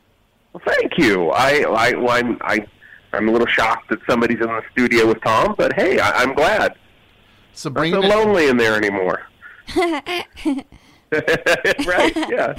Well, 0.53 0.63
thank 0.67 0.93
you. 0.99 1.31
I, 1.31 1.65
I, 1.69 1.95
well, 1.95 2.11
I'm, 2.11 2.39
I, 2.41 2.67
I'm 3.17 3.29
a 3.29 3.33
little 3.33 3.47
shocked 3.47 3.89
that 3.91 3.99
somebody's 4.09 4.41
in 4.41 4.47
the 4.47 4.63
studio 4.73 5.07
with 5.07 5.23
Tom, 5.23 5.55
but 5.57 5.73
hey, 5.75 5.99
I, 5.99 6.23
I'm 6.23 6.35
glad. 6.35 6.77
Not 7.95 8.03
so 8.03 8.09
lonely 8.17 8.49
in 8.49 8.57
there 8.57 8.77
anymore. 8.77 9.27
right? 11.87 12.17
Yeah. 12.17 12.59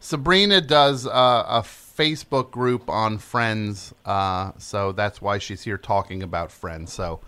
Sabrina 0.00 0.60
does 0.60 1.06
uh, 1.06 1.44
a 1.48 1.62
Facebook 1.62 2.50
group 2.50 2.88
on 2.88 3.18
Friends, 3.18 3.92
uh, 4.04 4.52
so 4.58 4.92
that's 4.92 5.20
why 5.20 5.38
she's 5.38 5.62
here 5.62 5.78
talking 5.78 6.22
about 6.22 6.52
Friends. 6.52 6.92
So, 6.92 7.20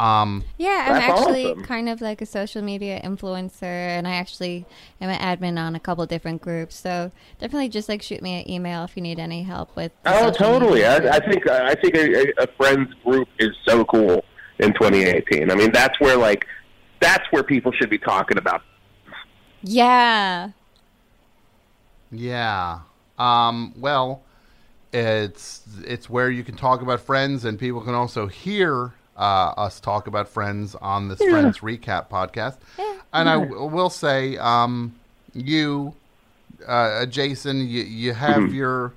um, 0.00 0.44
Yeah, 0.56 0.86
I'm 0.88 0.96
actually 0.96 1.46
awesome. 1.52 1.64
kind 1.64 1.88
of 1.88 2.00
like 2.00 2.22
a 2.22 2.26
social 2.26 2.62
media 2.62 3.00
influencer, 3.04 3.62
and 3.62 4.08
I 4.08 4.12
actually 4.12 4.64
am 5.00 5.10
an 5.10 5.18
admin 5.20 5.58
on 5.58 5.74
a 5.74 5.80
couple 5.80 6.06
different 6.06 6.40
groups. 6.40 6.76
So 6.76 7.12
definitely 7.38 7.68
just 7.68 7.88
like 7.88 8.00
shoot 8.02 8.22
me 8.22 8.40
an 8.40 8.50
email 8.50 8.82
if 8.84 8.96
you 8.96 9.02
need 9.02 9.18
any 9.18 9.42
help 9.42 9.76
with. 9.76 9.92
Oh, 10.06 10.30
totally. 10.30 10.86
I. 10.86 10.96
I 10.96 11.20
think 11.20 11.46
I 11.48 11.74
think 11.74 11.94
a, 11.96 12.42
a 12.42 12.46
friends 12.56 12.94
group 13.04 13.28
is 13.38 13.50
so 13.66 13.84
cool 13.84 14.24
in 14.58 14.72
2018. 14.72 15.50
I 15.50 15.54
mean, 15.54 15.70
that's 15.72 15.98
where 16.00 16.16
like 16.16 16.46
that's 17.00 17.24
where 17.30 17.42
people 17.42 17.72
should 17.72 17.90
be 17.90 17.98
talking 17.98 18.38
about. 18.38 18.62
yeah. 19.62 20.50
yeah. 22.10 22.80
Um, 23.18 23.74
well, 23.76 24.22
it's 24.92 25.62
it's 25.84 26.08
where 26.08 26.30
you 26.30 26.42
can 26.42 26.56
talk 26.56 26.80
about 26.80 27.00
Friends, 27.00 27.44
and 27.44 27.58
people 27.58 27.82
can 27.82 27.94
also 27.94 28.26
hear 28.26 28.94
uh, 29.20 29.52
us 29.56 29.78
talk 29.80 30.06
about 30.06 30.28
Friends 30.28 30.74
on 30.74 31.08
this 31.08 31.18
Friends 31.18 31.58
recap 31.58 32.08
podcast. 32.08 32.56
And 33.12 33.28
I 33.28 33.34
w- 33.38 33.66
will 33.66 33.90
say, 33.90 34.38
um, 34.38 34.94
you, 35.34 35.94
uh, 36.66 37.04
Jason, 37.06 37.58
you 37.68 37.82
you 37.82 38.14
have 38.14 38.54
your 38.54 38.94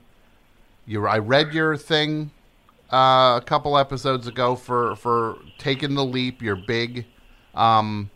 your. 0.85 1.07
I 1.09 1.17
read 1.17 1.53
your 1.53 1.75
thing 1.75 2.31
uh, 2.91 3.39
a 3.41 3.43
couple 3.45 3.77
episodes 3.77 4.25
ago 4.27 4.55
for 4.55 4.95
for 4.95 5.37
taking 5.57 5.95
the 5.95 6.05
leap. 6.05 6.41
Your 6.41 6.55
big, 6.55 7.05
um, 7.53 8.09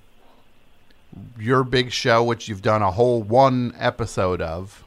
your 1.37 1.63
big 1.63 1.91
show, 1.91 2.23
which 2.23 2.47
you've 2.47 2.61
done 2.61 2.81
a 2.81 2.91
whole 2.91 3.21
one 3.21 3.73
episode 3.77 4.41
of. 4.41 4.83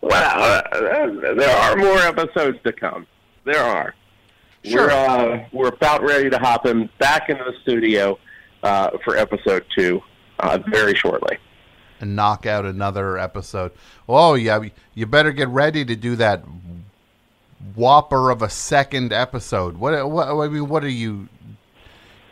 Well, 0.00 0.62
uh, 0.72 1.34
there 1.34 1.56
are 1.56 1.76
more 1.76 1.98
episodes 1.98 2.58
to 2.64 2.72
come. 2.72 3.06
There 3.44 3.62
are. 3.62 3.94
Sure. 4.64 4.86
We're 4.86 4.90
uh, 4.90 5.44
we're 5.52 5.68
about 5.68 6.02
ready 6.02 6.30
to 6.30 6.38
hop 6.38 6.66
in 6.66 6.88
back 6.98 7.28
into 7.28 7.44
the 7.44 7.52
studio 7.62 8.18
uh, 8.62 8.90
for 9.04 9.16
episode 9.16 9.64
two 9.76 10.00
uh, 10.40 10.58
very 10.68 10.94
shortly. 10.94 11.36
and 12.00 12.16
knock 12.16 12.46
out 12.46 12.64
another 12.64 13.18
episode. 13.18 13.72
Oh 14.08 14.34
yeah, 14.34 14.60
you 14.94 15.06
better 15.06 15.32
get 15.32 15.48
ready 15.48 15.84
to 15.84 15.94
do 15.96 16.16
that 16.16 16.42
whopper 17.74 18.30
of 18.30 18.42
a 18.42 18.50
second 18.50 19.12
episode. 19.12 19.76
What? 19.76 20.10
What? 20.10 20.28
I 20.28 20.48
mean, 20.48 20.68
what 20.68 20.84
are 20.84 20.88
you? 20.88 21.28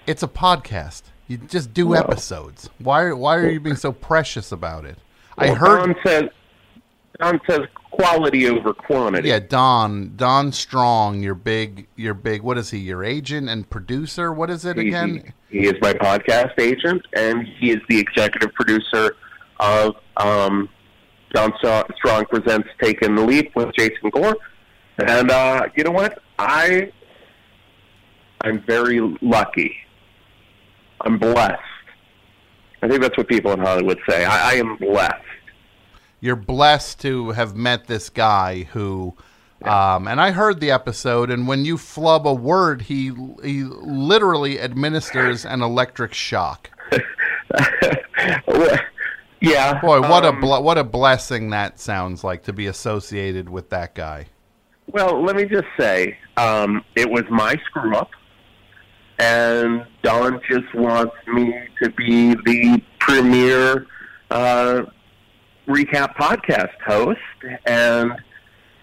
It's 0.07 0.23
a 0.23 0.29
podcast. 0.29 1.03
You 1.29 1.39
just 1.39 1.73
do 1.73 1.89
Well- 1.89 2.03
episodes. 2.03 2.69
Why? 2.79 3.13
Why 3.13 3.37
are 3.37 3.49
you 3.49 3.61
being 3.61 3.77
so 3.77 3.93
precious 3.93 4.53
about 4.53 4.85
it? 4.85 4.99
I 5.39 5.49
heard. 5.49 5.87
Don 5.87 5.97
says 6.05 6.25
Don 7.23 7.41
says 7.49 7.61
quality 7.93 8.49
over 8.49 8.73
quantity. 8.75 9.29
Yeah, 9.29 9.39
Don. 9.39 10.15
Don 10.17 10.51
Strong. 10.53 11.23
Your 11.23 11.35
big. 11.35 11.87
Your 11.97 12.15
big. 12.15 12.43
What 12.43 12.59
is 12.59 12.71
he? 12.71 12.79
Your 12.79 13.05
agent 13.05 13.49
and 13.49 13.69
producer. 13.71 14.33
What 14.33 14.51
is 14.51 14.65
it 14.65 14.77
He- 14.77 14.89
again? 14.89 15.33
He, 15.49 15.61
he 15.61 15.67
is 15.67 15.75
my 15.81 15.93
podcast 15.93 16.59
agent, 16.59 17.03
and 17.15 17.47
he 17.47 17.71
is 17.71 17.79
the 17.89 17.99
executive 17.99 18.53
producer 18.55 19.15
of 19.61 19.95
um, 20.17 20.69
Don 21.33 21.53
Strong 21.59 22.25
Presents 22.27 22.69
Taking 22.83 23.15
the 23.15 23.23
Leap 23.23 23.55
with 23.55 23.71
Jason 23.77 24.11
Gore. 24.11 24.37
And 24.99 25.31
uh, 25.31 25.69
you 25.77 25.85
know 25.85 25.91
what? 25.93 26.19
I 26.39 26.91
I'm 28.43 28.63
very 28.67 28.99
lucky. 29.21 29.77
I'm 31.03 31.19
blessed. 31.19 31.61
I 32.83 32.89
think 32.89 33.01
that's 33.01 33.17
what 33.17 33.29
people 33.29 33.53
in 33.53 33.61
Hollywood 33.61 33.99
say. 34.09 34.25
I, 34.25 34.53
I 34.53 34.55
am 34.55 34.77
blessed. 34.77 35.15
You're 36.23 36.37
blessed 36.37 37.01
to 37.01 37.33
have 37.33 37.55
met 37.55 37.89
this 37.89 38.09
guy 38.09 38.63
who 38.73 39.15
um, 39.65 40.09
and 40.09 40.21
I 40.21 40.31
heard 40.31 40.61
the 40.61 40.71
episode 40.71 41.31
and 41.31 41.47
when 41.47 41.67
you 41.67 41.77
flub 41.77 42.27
a 42.27 42.33
word 42.33 42.83
he 42.83 43.13
he 43.43 43.65
literally 43.65 44.59
administers 44.59 45.45
an 45.45 45.61
electric 45.61 46.15
shock. 46.15 46.71
yeah. 49.41 49.81
Boy, 49.81 50.01
what 50.01 50.25
um, 50.25 50.39
a 50.39 50.41
ble- 50.41 50.63
what 50.63 50.79
a 50.79 50.85
blessing 50.85 51.51
that 51.51 51.79
sounds 51.79 52.25
like 52.25 52.45
to 52.45 52.53
be 52.53 52.67
associated 52.67 53.51
with 53.51 53.69
that 53.71 53.95
guy. 53.95 54.27
Well, 54.87 55.23
let 55.23 55.37
me 55.37 55.45
just 55.45 55.69
say, 55.79 56.19
um, 56.37 56.85
it 56.97 57.09
was 57.09 57.23
my 57.31 57.57
screw 57.67 57.95
up, 57.97 58.11
and 59.19 59.87
Don 60.03 60.41
just 60.49 60.75
wants 60.75 61.15
me 61.29 61.55
to 61.83 61.91
be 61.91 62.35
the 62.35 62.83
premier 62.99 63.87
uh, 64.31 64.83
recap 65.67 66.15
podcast 66.17 66.73
host, 66.85 67.21
and 67.67 68.13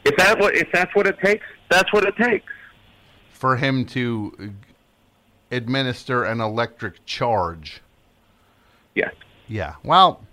if 0.05 0.15
that 0.17 0.39
what 0.39 0.55
if 0.55 0.67
that's 0.71 0.93
what 0.95 1.07
it 1.07 1.17
takes, 1.19 1.45
that's 1.69 1.91
what 1.93 2.03
it 2.05 2.15
takes. 2.15 2.51
For 3.29 3.55
him 3.55 3.85
to 3.87 4.53
administer 5.51 6.23
an 6.23 6.41
electric 6.41 7.05
charge. 7.05 7.81
Yeah. 8.95 9.09
Yeah. 9.47 9.75
Well, 9.83 10.25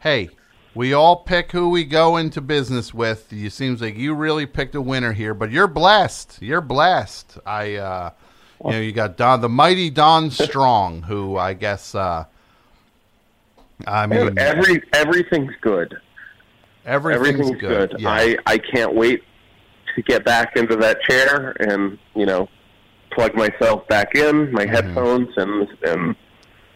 hey, 0.00 0.30
we 0.74 0.92
all 0.92 1.16
pick 1.16 1.52
who 1.52 1.68
we 1.68 1.84
go 1.84 2.16
into 2.16 2.40
business 2.40 2.94
with. 2.94 3.32
You 3.32 3.50
seems 3.50 3.82
like 3.82 3.96
you 3.96 4.14
really 4.14 4.46
picked 4.46 4.74
a 4.74 4.80
winner 4.80 5.12
here, 5.12 5.34
but 5.34 5.50
you're 5.50 5.68
blessed. 5.68 6.40
You're 6.40 6.60
blessed. 6.60 7.38
I 7.44 7.74
uh 7.76 8.10
you 8.64 8.70
know, 8.70 8.80
you 8.80 8.92
got 8.92 9.16
Don 9.16 9.40
the 9.40 9.48
mighty 9.48 9.90
Don 9.90 10.30
Strong, 10.30 11.02
who 11.02 11.36
I 11.36 11.54
guess 11.54 11.94
uh 11.94 12.24
I 13.86 14.06
mean 14.06 14.38
Every 14.38 14.82
everything's 14.92 15.54
good. 15.60 15.96
everything's, 16.84 17.28
Everything's 17.28 17.60
good. 17.60 17.96
Yeah. 17.98 18.10
I 18.10 18.36
I 18.46 18.58
can't 18.58 18.94
wait 18.94 19.22
to 19.94 20.02
get 20.02 20.24
back 20.24 20.56
into 20.56 20.76
that 20.76 21.02
chair 21.02 21.54
and 21.60 21.98
you 22.14 22.26
know 22.26 22.48
plug 23.10 23.34
myself 23.34 23.86
back 23.88 24.14
in, 24.14 24.52
my 24.52 24.66
headphones 24.66 25.28
and 25.36 25.68
and 25.84 26.16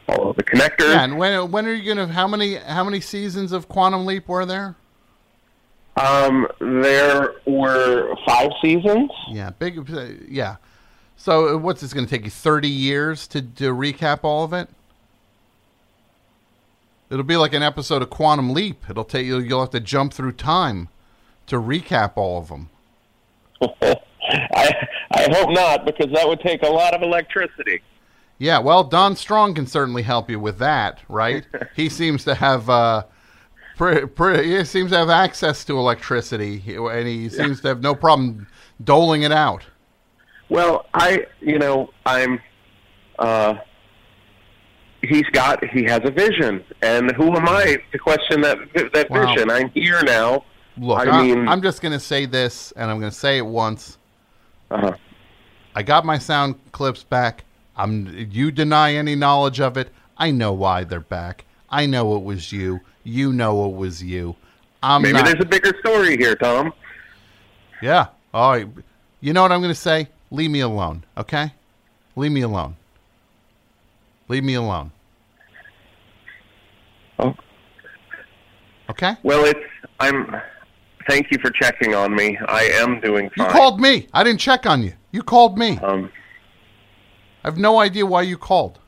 all 0.09 0.31
of 0.31 0.37
the 0.37 0.45
connectors. 0.45 0.77
Mm-hmm. 0.79 0.93
yeah, 0.93 1.05
and 1.05 1.19
when 1.19 1.51
when 1.51 1.67
are 1.67 1.73
you 1.73 1.95
gonna 1.95 2.13
how 2.13 2.29
many 2.29 2.57
how 2.57 2.85
many 2.85 3.01
seasons 3.01 3.53
of 3.53 3.69
Quantum 3.69 4.07
Leap 4.07 4.29
were 4.29 4.47
there? 4.47 4.77
Um, 5.97 6.47
there 6.61 7.37
were 7.47 8.15
five 8.27 8.51
seasons. 8.61 9.11
Yeah, 9.31 9.51
big 9.51 9.89
yeah. 10.29 10.57
So 11.17 11.55
uh, 11.55 11.59
what's 11.59 11.81
this 11.81 11.93
gonna 11.95 12.07
take 12.07 12.25
you 12.25 12.31
thirty 12.31 12.69
years 12.69 13.27
to 13.29 13.41
to 13.43 13.73
recap 13.73 14.21
all 14.23 14.45
of 14.45 14.53
it? 14.53 14.69
It'll 17.09 17.25
be 17.25 17.37
like 17.37 17.55
an 17.55 17.63
episode 17.63 18.03
of 18.03 18.11
Quantum 18.11 18.53
Leap. 18.53 18.85
It'll 18.91 19.05
take 19.05 19.27
you. 19.27 19.39
You'll 19.39 19.61
have 19.61 19.71
to 19.71 19.81
jump 19.81 20.13
through 20.13 20.33
time 20.33 20.89
to 21.47 21.57
recap 21.57 22.13
all 22.17 22.39
of 22.39 22.49
them. 22.49 22.71
I 23.63 24.89
I 25.13 25.29
hope 25.31 25.51
not 25.51 25.87
because 25.87 26.13
that 26.13 26.27
would 26.29 26.41
take 26.41 26.63
a 26.63 26.69
lot 26.69 26.95
of 26.95 27.03
electricity. 27.03 27.81
Yeah, 28.39 28.59
well, 28.59 28.85
Don 28.85 29.17
Strong 29.17 29.55
can 29.55 29.67
certainly 29.67 30.03
help 30.03 30.29
you 30.29 30.39
with 30.39 30.59
that, 30.59 31.01
right? 31.09 31.47
he 31.77 31.89
seems 31.89 32.25
to 32.25 32.35
have 32.35 32.69
uh, 32.69 33.05
pre- 33.77 34.07
pre- 34.07 34.59
he 34.59 34.65
seems 34.65 34.91
to 34.91 34.99
have 34.99 35.09
access 35.09 35.65
to 35.67 35.79
electricity, 35.79 36.63
and 36.77 37.07
he 37.07 37.29
seems 37.29 37.61
to 37.63 37.69
have 37.69 37.81
no 37.81 37.95
problem 37.95 38.47
doling 38.83 39.23
it 39.23 39.33
out. 39.33 39.65
Well, 40.49 40.87
I 40.93 41.27
you 41.41 41.59
know 41.59 41.91
I'm. 42.05 42.41
Uh, 43.19 43.55
he's 45.07 45.27
got 45.33 45.65
he 45.71 45.85
has 45.85 46.01
a 46.05 46.11
vision, 46.11 46.65
and 46.83 47.13
who 47.13 47.35
am 47.37 47.49
I 47.49 47.79
to 47.93 47.99
question 47.99 48.41
that 48.43 48.59
that 48.95 49.11
Wow. 49.11 49.27
vision? 49.35 49.51
I'm 49.51 49.71
here 49.71 50.03
now. 50.03 50.45
Look, 50.79 51.07
I 51.09 51.23
mean, 51.23 51.49
I'm 51.49 51.63
just 51.63 51.81
going 51.81 51.93
to 51.93 52.01
say 52.01 52.27
this, 52.27 52.73
and 52.73 52.91
I'm 52.91 52.99
going 53.01 53.11
to 53.11 53.17
say 53.17 53.39
it 53.39 53.47
once. 53.47 53.97
Uh-huh. 54.71 54.93
I 55.75 55.83
got 55.83 56.05
my 56.05 56.19
sound 56.19 56.57
clips 56.73 57.03
back. 57.03 57.45
I'm. 57.77 58.29
You 58.31 58.51
deny 58.51 58.95
any 58.95 59.15
knowledge 59.15 59.61
of 59.61 59.77
it. 59.77 59.91
I 60.19 60.31
know 60.31 60.53
why 60.53 60.85
they're 60.85 61.01
back. 61.01 61.45
I 61.71 61.87
know 61.87 62.17
it 62.17 62.23
was 62.23 62.53
you. 62.53 62.81
You 63.05 63.33
know 63.33 63.69
it 63.71 63.77
was 63.77 64.03
you. 64.03 64.37
I'm 64.83 65.03
Maybe 65.03 65.15
not. 65.15 65.25
there's 65.27 65.41
a 65.41 65.47
bigger 65.47 65.73
story 65.81 66.17
here, 66.17 66.35
Tom. 66.37 66.73
Yeah. 67.83 68.07
All 68.33 68.53
right. 68.53 68.69
You 69.21 69.33
know 69.33 69.43
what 69.43 69.53
I'm 69.53 69.61
going 69.61 69.75
to 69.75 69.81
say? 69.81 70.09
Leave 70.31 70.51
me 70.51 70.61
alone, 70.61 71.05
okay? 71.17 71.53
Leave 72.17 72.33
me 72.33 72.43
alone. 72.43 72.77
Leave 74.29 74.45
me 74.45 74.55
alone. 74.55 74.91
Oh. 77.19 77.35
Okay? 78.91 79.15
Well, 79.23 79.45
it's 79.45 79.61
I'm. 80.01 80.35
Thank 81.09 81.31
you 81.31 81.39
for 81.39 81.51
checking 81.51 81.95
on 81.95 82.15
me. 82.15 82.37
I 82.49 82.65
am 82.65 83.01
doing 83.01 83.31
fine. 83.37 83.47
You 83.47 83.53
called 83.53 83.81
me. 83.81 84.09
I 84.13 84.25
didn't 84.25 84.41
check 84.41 84.67
on 84.67 84.83
you. 84.83 84.93
You 85.13 85.23
called 85.23 85.57
me. 85.57 85.79
Um, 85.79 86.11
I 87.45 87.49
have 87.49 87.59
no 87.59 87.79
idea 87.79 88.05
why 88.05 88.23
you 88.23 88.37
called. 88.37 88.81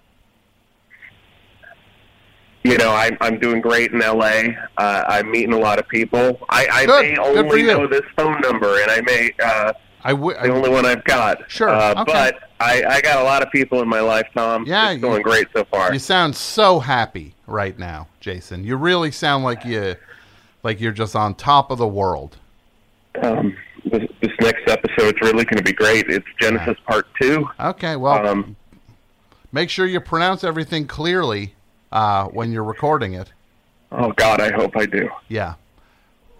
you 2.64 2.76
know, 2.76 2.92
I'm 2.92 3.16
I'm 3.20 3.38
doing 3.38 3.60
great 3.60 3.92
in 3.92 4.00
LA. 4.00 4.42
Uh, 4.76 5.04
I'm 5.08 5.30
meeting 5.30 5.52
a 5.52 5.58
lot 5.58 5.78
of 5.78 5.88
people. 5.88 6.38
I, 6.48 6.66
I 6.70 6.86
Good. 6.86 7.02
may 7.02 7.14
Good 7.14 7.18
only 7.46 7.60
you. 7.62 7.66
know 7.68 7.86
this 7.86 8.02
phone 8.16 8.40
number, 8.40 8.80
and 8.82 8.90
I 8.90 9.00
may 9.02 9.30
uh, 9.42 9.72
I 10.02 10.10
w- 10.10 10.36
the 10.42 10.52
only 10.52 10.70
one 10.70 10.84
I've 10.86 11.04
got. 11.04 11.48
Sure, 11.50 11.68
Uh, 11.70 12.02
okay. 12.02 12.04
But 12.12 12.50
I, 12.60 12.82
I 12.84 13.00
got 13.00 13.20
a 13.20 13.24
lot 13.24 13.42
of 13.42 13.50
people 13.52 13.80
in 13.80 13.88
my 13.88 14.00
life, 14.00 14.26
Tom. 14.34 14.64
Yeah, 14.66 14.90
it's 14.90 14.96
you- 14.96 15.00
going 15.02 15.22
great 15.22 15.46
so 15.54 15.64
far. 15.64 15.92
You 15.92 15.98
sound 16.00 16.34
so 16.34 16.80
happy 16.80 17.34
right 17.48 17.76
now, 17.78 18.06
Jason. 18.20 18.62
You 18.64 18.76
really 18.76 19.10
sound 19.10 19.42
like 19.44 19.64
you 19.64 19.96
like 20.62 20.80
you're 20.80 20.92
just 20.92 21.16
on 21.16 21.34
top 21.34 21.70
of 21.70 21.78
the 21.78 21.88
world. 21.88 22.36
Um, 23.22 23.56
this, 23.84 24.08
this 24.20 24.32
next 24.40 24.68
episode's 24.68 25.20
really 25.20 25.44
going 25.44 25.56
to 25.56 25.62
be 25.62 25.72
great. 25.72 26.08
It's 26.08 26.26
Genesis 26.40 26.76
Part 26.86 27.06
Two. 27.20 27.48
Okay, 27.58 27.96
well, 27.96 28.26
Um, 28.26 28.56
make 29.52 29.70
sure 29.70 29.86
you 29.86 30.00
pronounce 30.00 30.44
everything 30.44 30.86
clearly 30.86 31.54
uh, 31.90 32.26
when 32.26 32.52
you're 32.52 32.64
recording 32.64 33.14
it. 33.14 33.32
oh 33.92 34.12
God, 34.12 34.40
I 34.40 34.52
hope 34.52 34.76
I 34.76 34.86
do. 34.86 35.08
Yeah. 35.28 35.54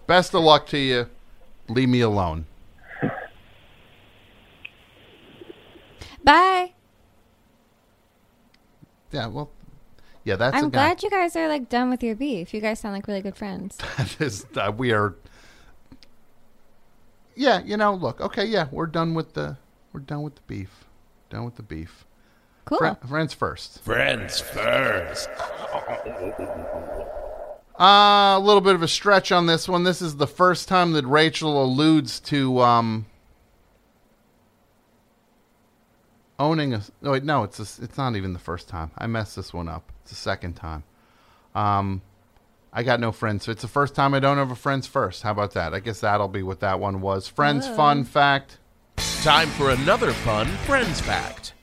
Best 0.07 0.33
of 0.33 0.41
luck 0.43 0.67
to 0.67 0.77
you. 0.77 1.07
Leave 1.67 1.89
me 1.89 2.01
alone. 2.01 2.45
Bye. 6.23 6.73
Yeah, 9.11 9.27
well, 9.27 9.49
yeah, 10.23 10.35
that's 10.35 10.55
I'm 10.55 10.65
a 10.65 10.69
guy. 10.69 10.87
glad 10.89 11.03
you 11.03 11.09
guys 11.09 11.35
are 11.35 11.47
like 11.47 11.69
done 11.69 11.89
with 11.89 12.03
your 12.03 12.15
beef. 12.15 12.53
You 12.53 12.61
guys 12.61 12.79
sound 12.79 12.93
like 12.95 13.07
really 13.07 13.21
good 13.21 13.35
friends. 13.35 13.77
That 13.97 14.21
is, 14.21 14.45
uh, 14.55 14.71
we 14.75 14.91
are. 14.91 15.15
Yeah, 17.35 17.61
you 17.63 17.77
know, 17.77 17.93
look, 17.93 18.19
okay, 18.19 18.45
yeah, 18.45 18.67
we're 18.71 18.85
done 18.87 19.13
with 19.13 19.33
the, 19.33 19.57
we're 19.93 20.01
done 20.01 20.23
with 20.23 20.35
the 20.35 20.41
beef, 20.47 20.85
done 21.29 21.45
with 21.45 21.55
the 21.55 21.63
beef. 21.63 22.05
Cool. 22.65 22.77
Fri- 22.79 23.07
friends 23.07 23.33
first. 23.33 23.81
Friends 23.81 24.39
first. 24.39 25.29
Uh, 27.79 28.35
a 28.37 28.39
little 28.43 28.61
bit 28.61 28.75
of 28.75 28.83
a 28.83 28.87
stretch 28.87 29.31
on 29.31 29.45
this 29.45 29.67
one. 29.69 29.83
This 29.85 30.01
is 30.01 30.17
the 30.17 30.27
first 30.27 30.67
time 30.67 30.91
that 30.93 31.05
Rachel 31.05 31.63
alludes 31.63 32.19
to 32.21 32.59
um 32.61 33.05
owning 36.39 36.73
a. 36.73 36.81
No, 37.01 37.11
wait, 37.11 37.23
no, 37.23 37.43
it's 37.43 37.59
a, 37.59 37.83
it's 37.83 37.97
not 37.97 38.15
even 38.15 38.33
the 38.33 38.39
first 38.39 38.67
time. 38.67 38.91
I 38.97 39.05
messed 39.07 39.35
this 39.35 39.53
one 39.53 39.67
up. 39.67 39.91
It's 40.01 40.11
the 40.11 40.15
second 40.15 40.53
time. 40.53 40.83
Um, 41.53 42.01
I 42.71 42.83
got 42.83 42.99
no 42.99 43.11
friends. 43.11 43.45
So 43.45 43.51
it's 43.51 43.61
the 43.61 43.67
first 43.67 43.95
time 43.95 44.13
I 44.13 44.19
don't 44.19 44.37
have 44.37 44.51
a 44.51 44.55
friends 44.55 44.87
first. 44.87 45.23
How 45.23 45.31
about 45.31 45.53
that? 45.53 45.73
I 45.73 45.79
guess 45.79 46.01
that'll 46.01 46.27
be 46.27 46.43
what 46.43 46.59
that 46.61 46.79
one 46.79 47.01
was. 47.01 47.27
Friends 47.27 47.67
fun 47.67 48.03
fact. 48.03 48.57
Time 49.21 49.49
for 49.49 49.71
another 49.71 50.11
fun 50.11 50.47
Friends 50.65 51.01
fact. 51.01 51.53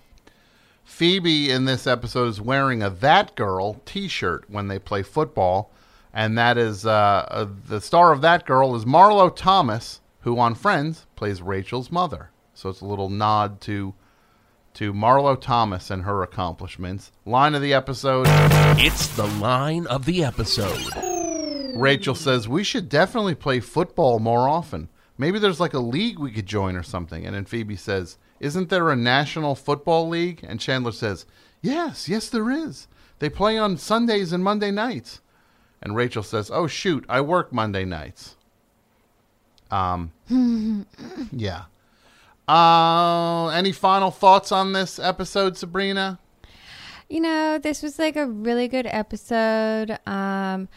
Phoebe 0.85 1.51
in 1.51 1.65
this 1.65 1.87
episode 1.87 2.29
is 2.29 2.41
wearing 2.41 2.83
a 2.83 2.91
That 2.91 3.35
Girl 3.37 3.81
t 3.85 4.09
shirt 4.09 4.45
when 4.49 4.69
they 4.69 4.79
play 4.79 5.03
football. 5.03 5.71
And 6.13 6.39
that 6.39 6.57
is 6.57 6.87
uh, 6.87 7.27
uh, 7.31 7.47
the 7.69 7.81
star 7.81 8.11
of 8.13 8.23
That 8.23 8.47
Girl 8.47 8.75
is 8.75 8.85
Marlo 8.87 9.35
Thomas, 9.35 10.01
who 10.21 10.39
on 10.39 10.55
Friends 10.55 11.07
plays 11.15 11.43
Rachel's 11.43 11.93
mother. 11.93 12.31
So 12.55 12.71
it's 12.71 12.81
a 12.81 12.87
little 12.87 13.11
nod 13.11 13.61
to 13.63 13.95
to 14.77 14.93
Marlo 14.93 15.41
Thomas 15.41 15.91
and 15.91 16.03
her 16.03 16.23
accomplishments. 16.23 17.11
Line 17.25 17.55
of 17.55 17.63
the 17.63 17.73
episode 17.73 18.27
It's 18.79 19.09
the 19.17 19.27
line 19.27 19.87
of 19.87 20.05
the 20.05 20.23
episode. 20.23 20.83
Rachel 21.75 22.15
says, 22.15 22.47
We 22.47 22.63
should 22.63 22.91
definitely 22.91 23.35
play 23.35 23.61
football 23.61 24.19
more 24.19 24.47
often. 24.47 24.91
Maybe 25.17 25.39
there's 25.39 25.61
like 25.61 25.73
a 25.73 25.79
league 25.79 26.19
we 26.19 26.31
could 26.31 26.45
join 26.45 26.77
or 26.77 26.83
something. 26.83 27.25
And 27.25 27.35
then 27.35 27.47
Phoebe 27.47 27.77
says, 27.77 28.19
Isn't 28.39 28.69
there 28.69 28.91
a 28.91 28.97
national 28.97 29.55
football 29.55 30.11
league? 30.11 30.45
And 30.47 30.61
Chandler 30.61 30.93
says, 30.93 31.25
Yes, 31.63 32.07
yes, 32.07 32.29
there 32.29 32.51
is. 32.51 32.87
They 33.19 33.31
play 33.31 33.57
on 33.57 33.79
Sundays 33.79 34.31
and 34.35 34.45
Monday 34.45 34.71
nights. 34.71 35.23
And 35.81 35.97
Rachel 35.97 36.23
says, 36.23 36.51
Oh, 36.53 36.67
shoot, 36.67 37.07
I 37.09 37.23
work 37.23 37.51
Monday 37.51 37.87
nights. 37.87 38.37
Um, 39.71 40.13
yeah. 41.33 41.65
Uh, 42.49 43.49
any 43.49 43.73
final 43.73 44.11
thoughts 44.11 44.53
on 44.53 44.73
this 44.73 44.99
episode, 44.99 45.57
Sabrina? 45.57 46.19
You 47.09 47.21
know, 47.21 47.59
this 47.59 47.83
was 47.83 47.99
like 47.99 48.17
a 48.17 48.27
really 48.27 48.69
good 48.69 48.87
episode. 48.87 49.93
Um, 50.07 50.69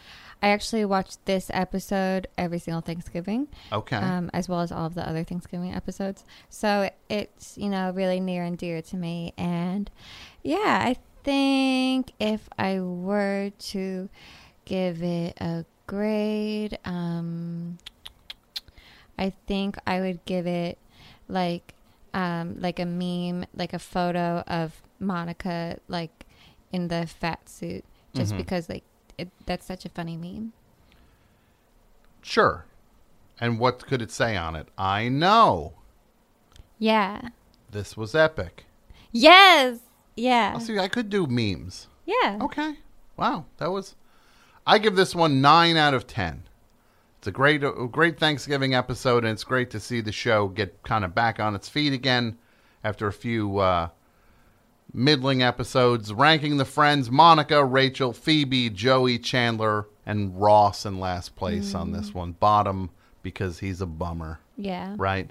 I 0.42 0.48
actually 0.48 0.84
watched 0.84 1.24
this 1.26 1.50
episode 1.52 2.26
every 2.38 2.58
single 2.58 2.80
Thanksgiving, 2.80 3.48
Okay. 3.72 3.96
um, 3.96 4.30
as 4.32 4.48
well 4.48 4.60
as 4.60 4.72
all 4.72 4.86
of 4.86 4.94
the 4.94 5.06
other 5.06 5.22
Thanksgiving 5.24 5.74
episodes. 5.74 6.24
So 6.48 6.90
it's 7.08 7.58
you 7.58 7.68
know 7.68 7.90
really 7.92 8.20
near 8.20 8.42
and 8.44 8.56
dear 8.56 8.80
to 8.82 8.96
me. 8.96 9.34
And 9.36 9.90
yeah, 10.42 10.80
I 10.82 10.96
think 11.24 12.12
if 12.18 12.48
I 12.58 12.80
were 12.80 13.50
to 13.58 14.08
give 14.64 15.02
it 15.02 15.36
a 15.40 15.64
grade, 15.86 16.78
um, 16.84 17.78
I 19.18 19.30
think 19.46 19.76
I 19.86 20.00
would 20.00 20.24
give 20.24 20.46
it 20.46 20.78
like 21.30 21.74
um 22.14 22.60
like 22.60 22.78
a 22.78 22.86
meme, 22.86 23.46
like 23.54 23.72
a 23.72 23.78
photo 23.78 24.42
of 24.46 24.82
Monica 24.98 25.78
like 25.88 26.26
in 26.72 26.88
the 26.88 27.06
fat 27.06 27.48
suit, 27.48 27.84
just 28.14 28.36
because 28.36 28.68
like 28.68 28.84
it, 29.18 29.28
that's 29.46 29.66
such 29.66 29.84
a 29.84 29.88
funny 29.88 30.16
meme. 30.16 30.52
Sure. 32.22 32.64
And 33.40 33.58
what 33.58 33.86
could 33.86 34.02
it 34.02 34.10
say 34.10 34.36
on 34.36 34.54
it? 34.54 34.68
I 34.76 35.08
know. 35.08 35.72
Yeah. 36.78 37.30
This 37.70 37.96
was 37.96 38.14
epic. 38.14 38.66
Yes. 39.12 39.78
Yeah. 40.16 40.52
I'll 40.54 40.60
see, 40.60 40.78
I 40.78 40.88
could 40.88 41.08
do 41.08 41.26
memes. 41.26 41.88
Yeah. 42.04 42.38
Okay. 42.42 42.76
Wow, 43.16 43.46
that 43.58 43.70
was. 43.70 43.94
I 44.66 44.78
give 44.78 44.96
this 44.96 45.14
one 45.14 45.40
nine 45.40 45.76
out 45.76 45.94
of 45.94 46.06
ten. 46.06 46.44
It's 47.20 47.26
a 47.26 47.32
great, 47.32 47.62
a 47.62 47.70
great 47.86 48.18
Thanksgiving 48.18 48.72
episode, 48.74 49.24
and 49.24 49.32
it's 49.34 49.44
great 49.44 49.68
to 49.72 49.78
see 49.78 50.00
the 50.00 50.10
show 50.10 50.48
get 50.48 50.82
kind 50.84 51.04
of 51.04 51.14
back 51.14 51.38
on 51.38 51.54
its 51.54 51.68
feet 51.68 51.92
again 51.92 52.38
after 52.82 53.06
a 53.06 53.12
few 53.12 53.58
uh, 53.58 53.88
middling 54.94 55.42
episodes. 55.42 56.14
Ranking 56.14 56.56
the 56.56 56.64
friends: 56.64 57.10
Monica, 57.10 57.62
Rachel, 57.62 58.14
Phoebe, 58.14 58.70
Joey, 58.70 59.18
Chandler, 59.18 59.86
and 60.06 60.40
Ross 60.40 60.86
in 60.86 60.98
last 60.98 61.36
place 61.36 61.74
on 61.74 61.92
this 61.92 62.14
one. 62.14 62.32
Bottom 62.32 62.88
because 63.22 63.58
he's 63.58 63.82
a 63.82 63.86
bummer 63.86 64.40
Yeah. 64.56 64.94
right? 64.96 65.30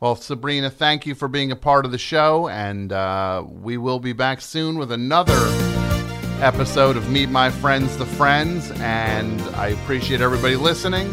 Well, 0.00 0.16
Sabrina, 0.16 0.70
thank 0.70 1.04
you 1.04 1.14
for 1.14 1.28
being 1.28 1.52
a 1.52 1.56
part 1.56 1.84
of 1.84 1.90
the 1.92 1.98
show, 1.98 2.48
and 2.48 2.90
uh, 2.94 3.44
we 3.46 3.76
will 3.76 3.98
be 4.00 4.14
back 4.14 4.40
soon 4.40 4.78
with 4.78 4.90
another 4.90 5.34
episode 6.42 6.96
of 6.96 7.10
Meet 7.10 7.28
My 7.28 7.50
Friends, 7.50 7.96
the 7.96 8.06
Friends. 8.06 8.70
And 8.80 9.40
I 9.56 9.68
appreciate 9.68 10.20
everybody 10.20 10.56
listening. 10.56 11.12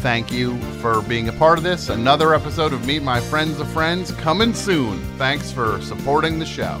Thank 0.00 0.30
you 0.30 0.58
for 0.80 1.02
being 1.02 1.28
a 1.28 1.32
part 1.32 1.58
of 1.58 1.64
this. 1.64 1.88
Another 1.88 2.34
episode 2.34 2.72
of 2.72 2.86
Meet 2.86 3.02
My 3.02 3.20
Friends, 3.20 3.58
the 3.58 3.64
Friends 3.64 4.12
coming 4.12 4.54
soon. 4.54 4.98
Thanks 5.16 5.50
for 5.50 5.80
supporting 5.80 6.38
the 6.38 6.46
show. 6.46 6.80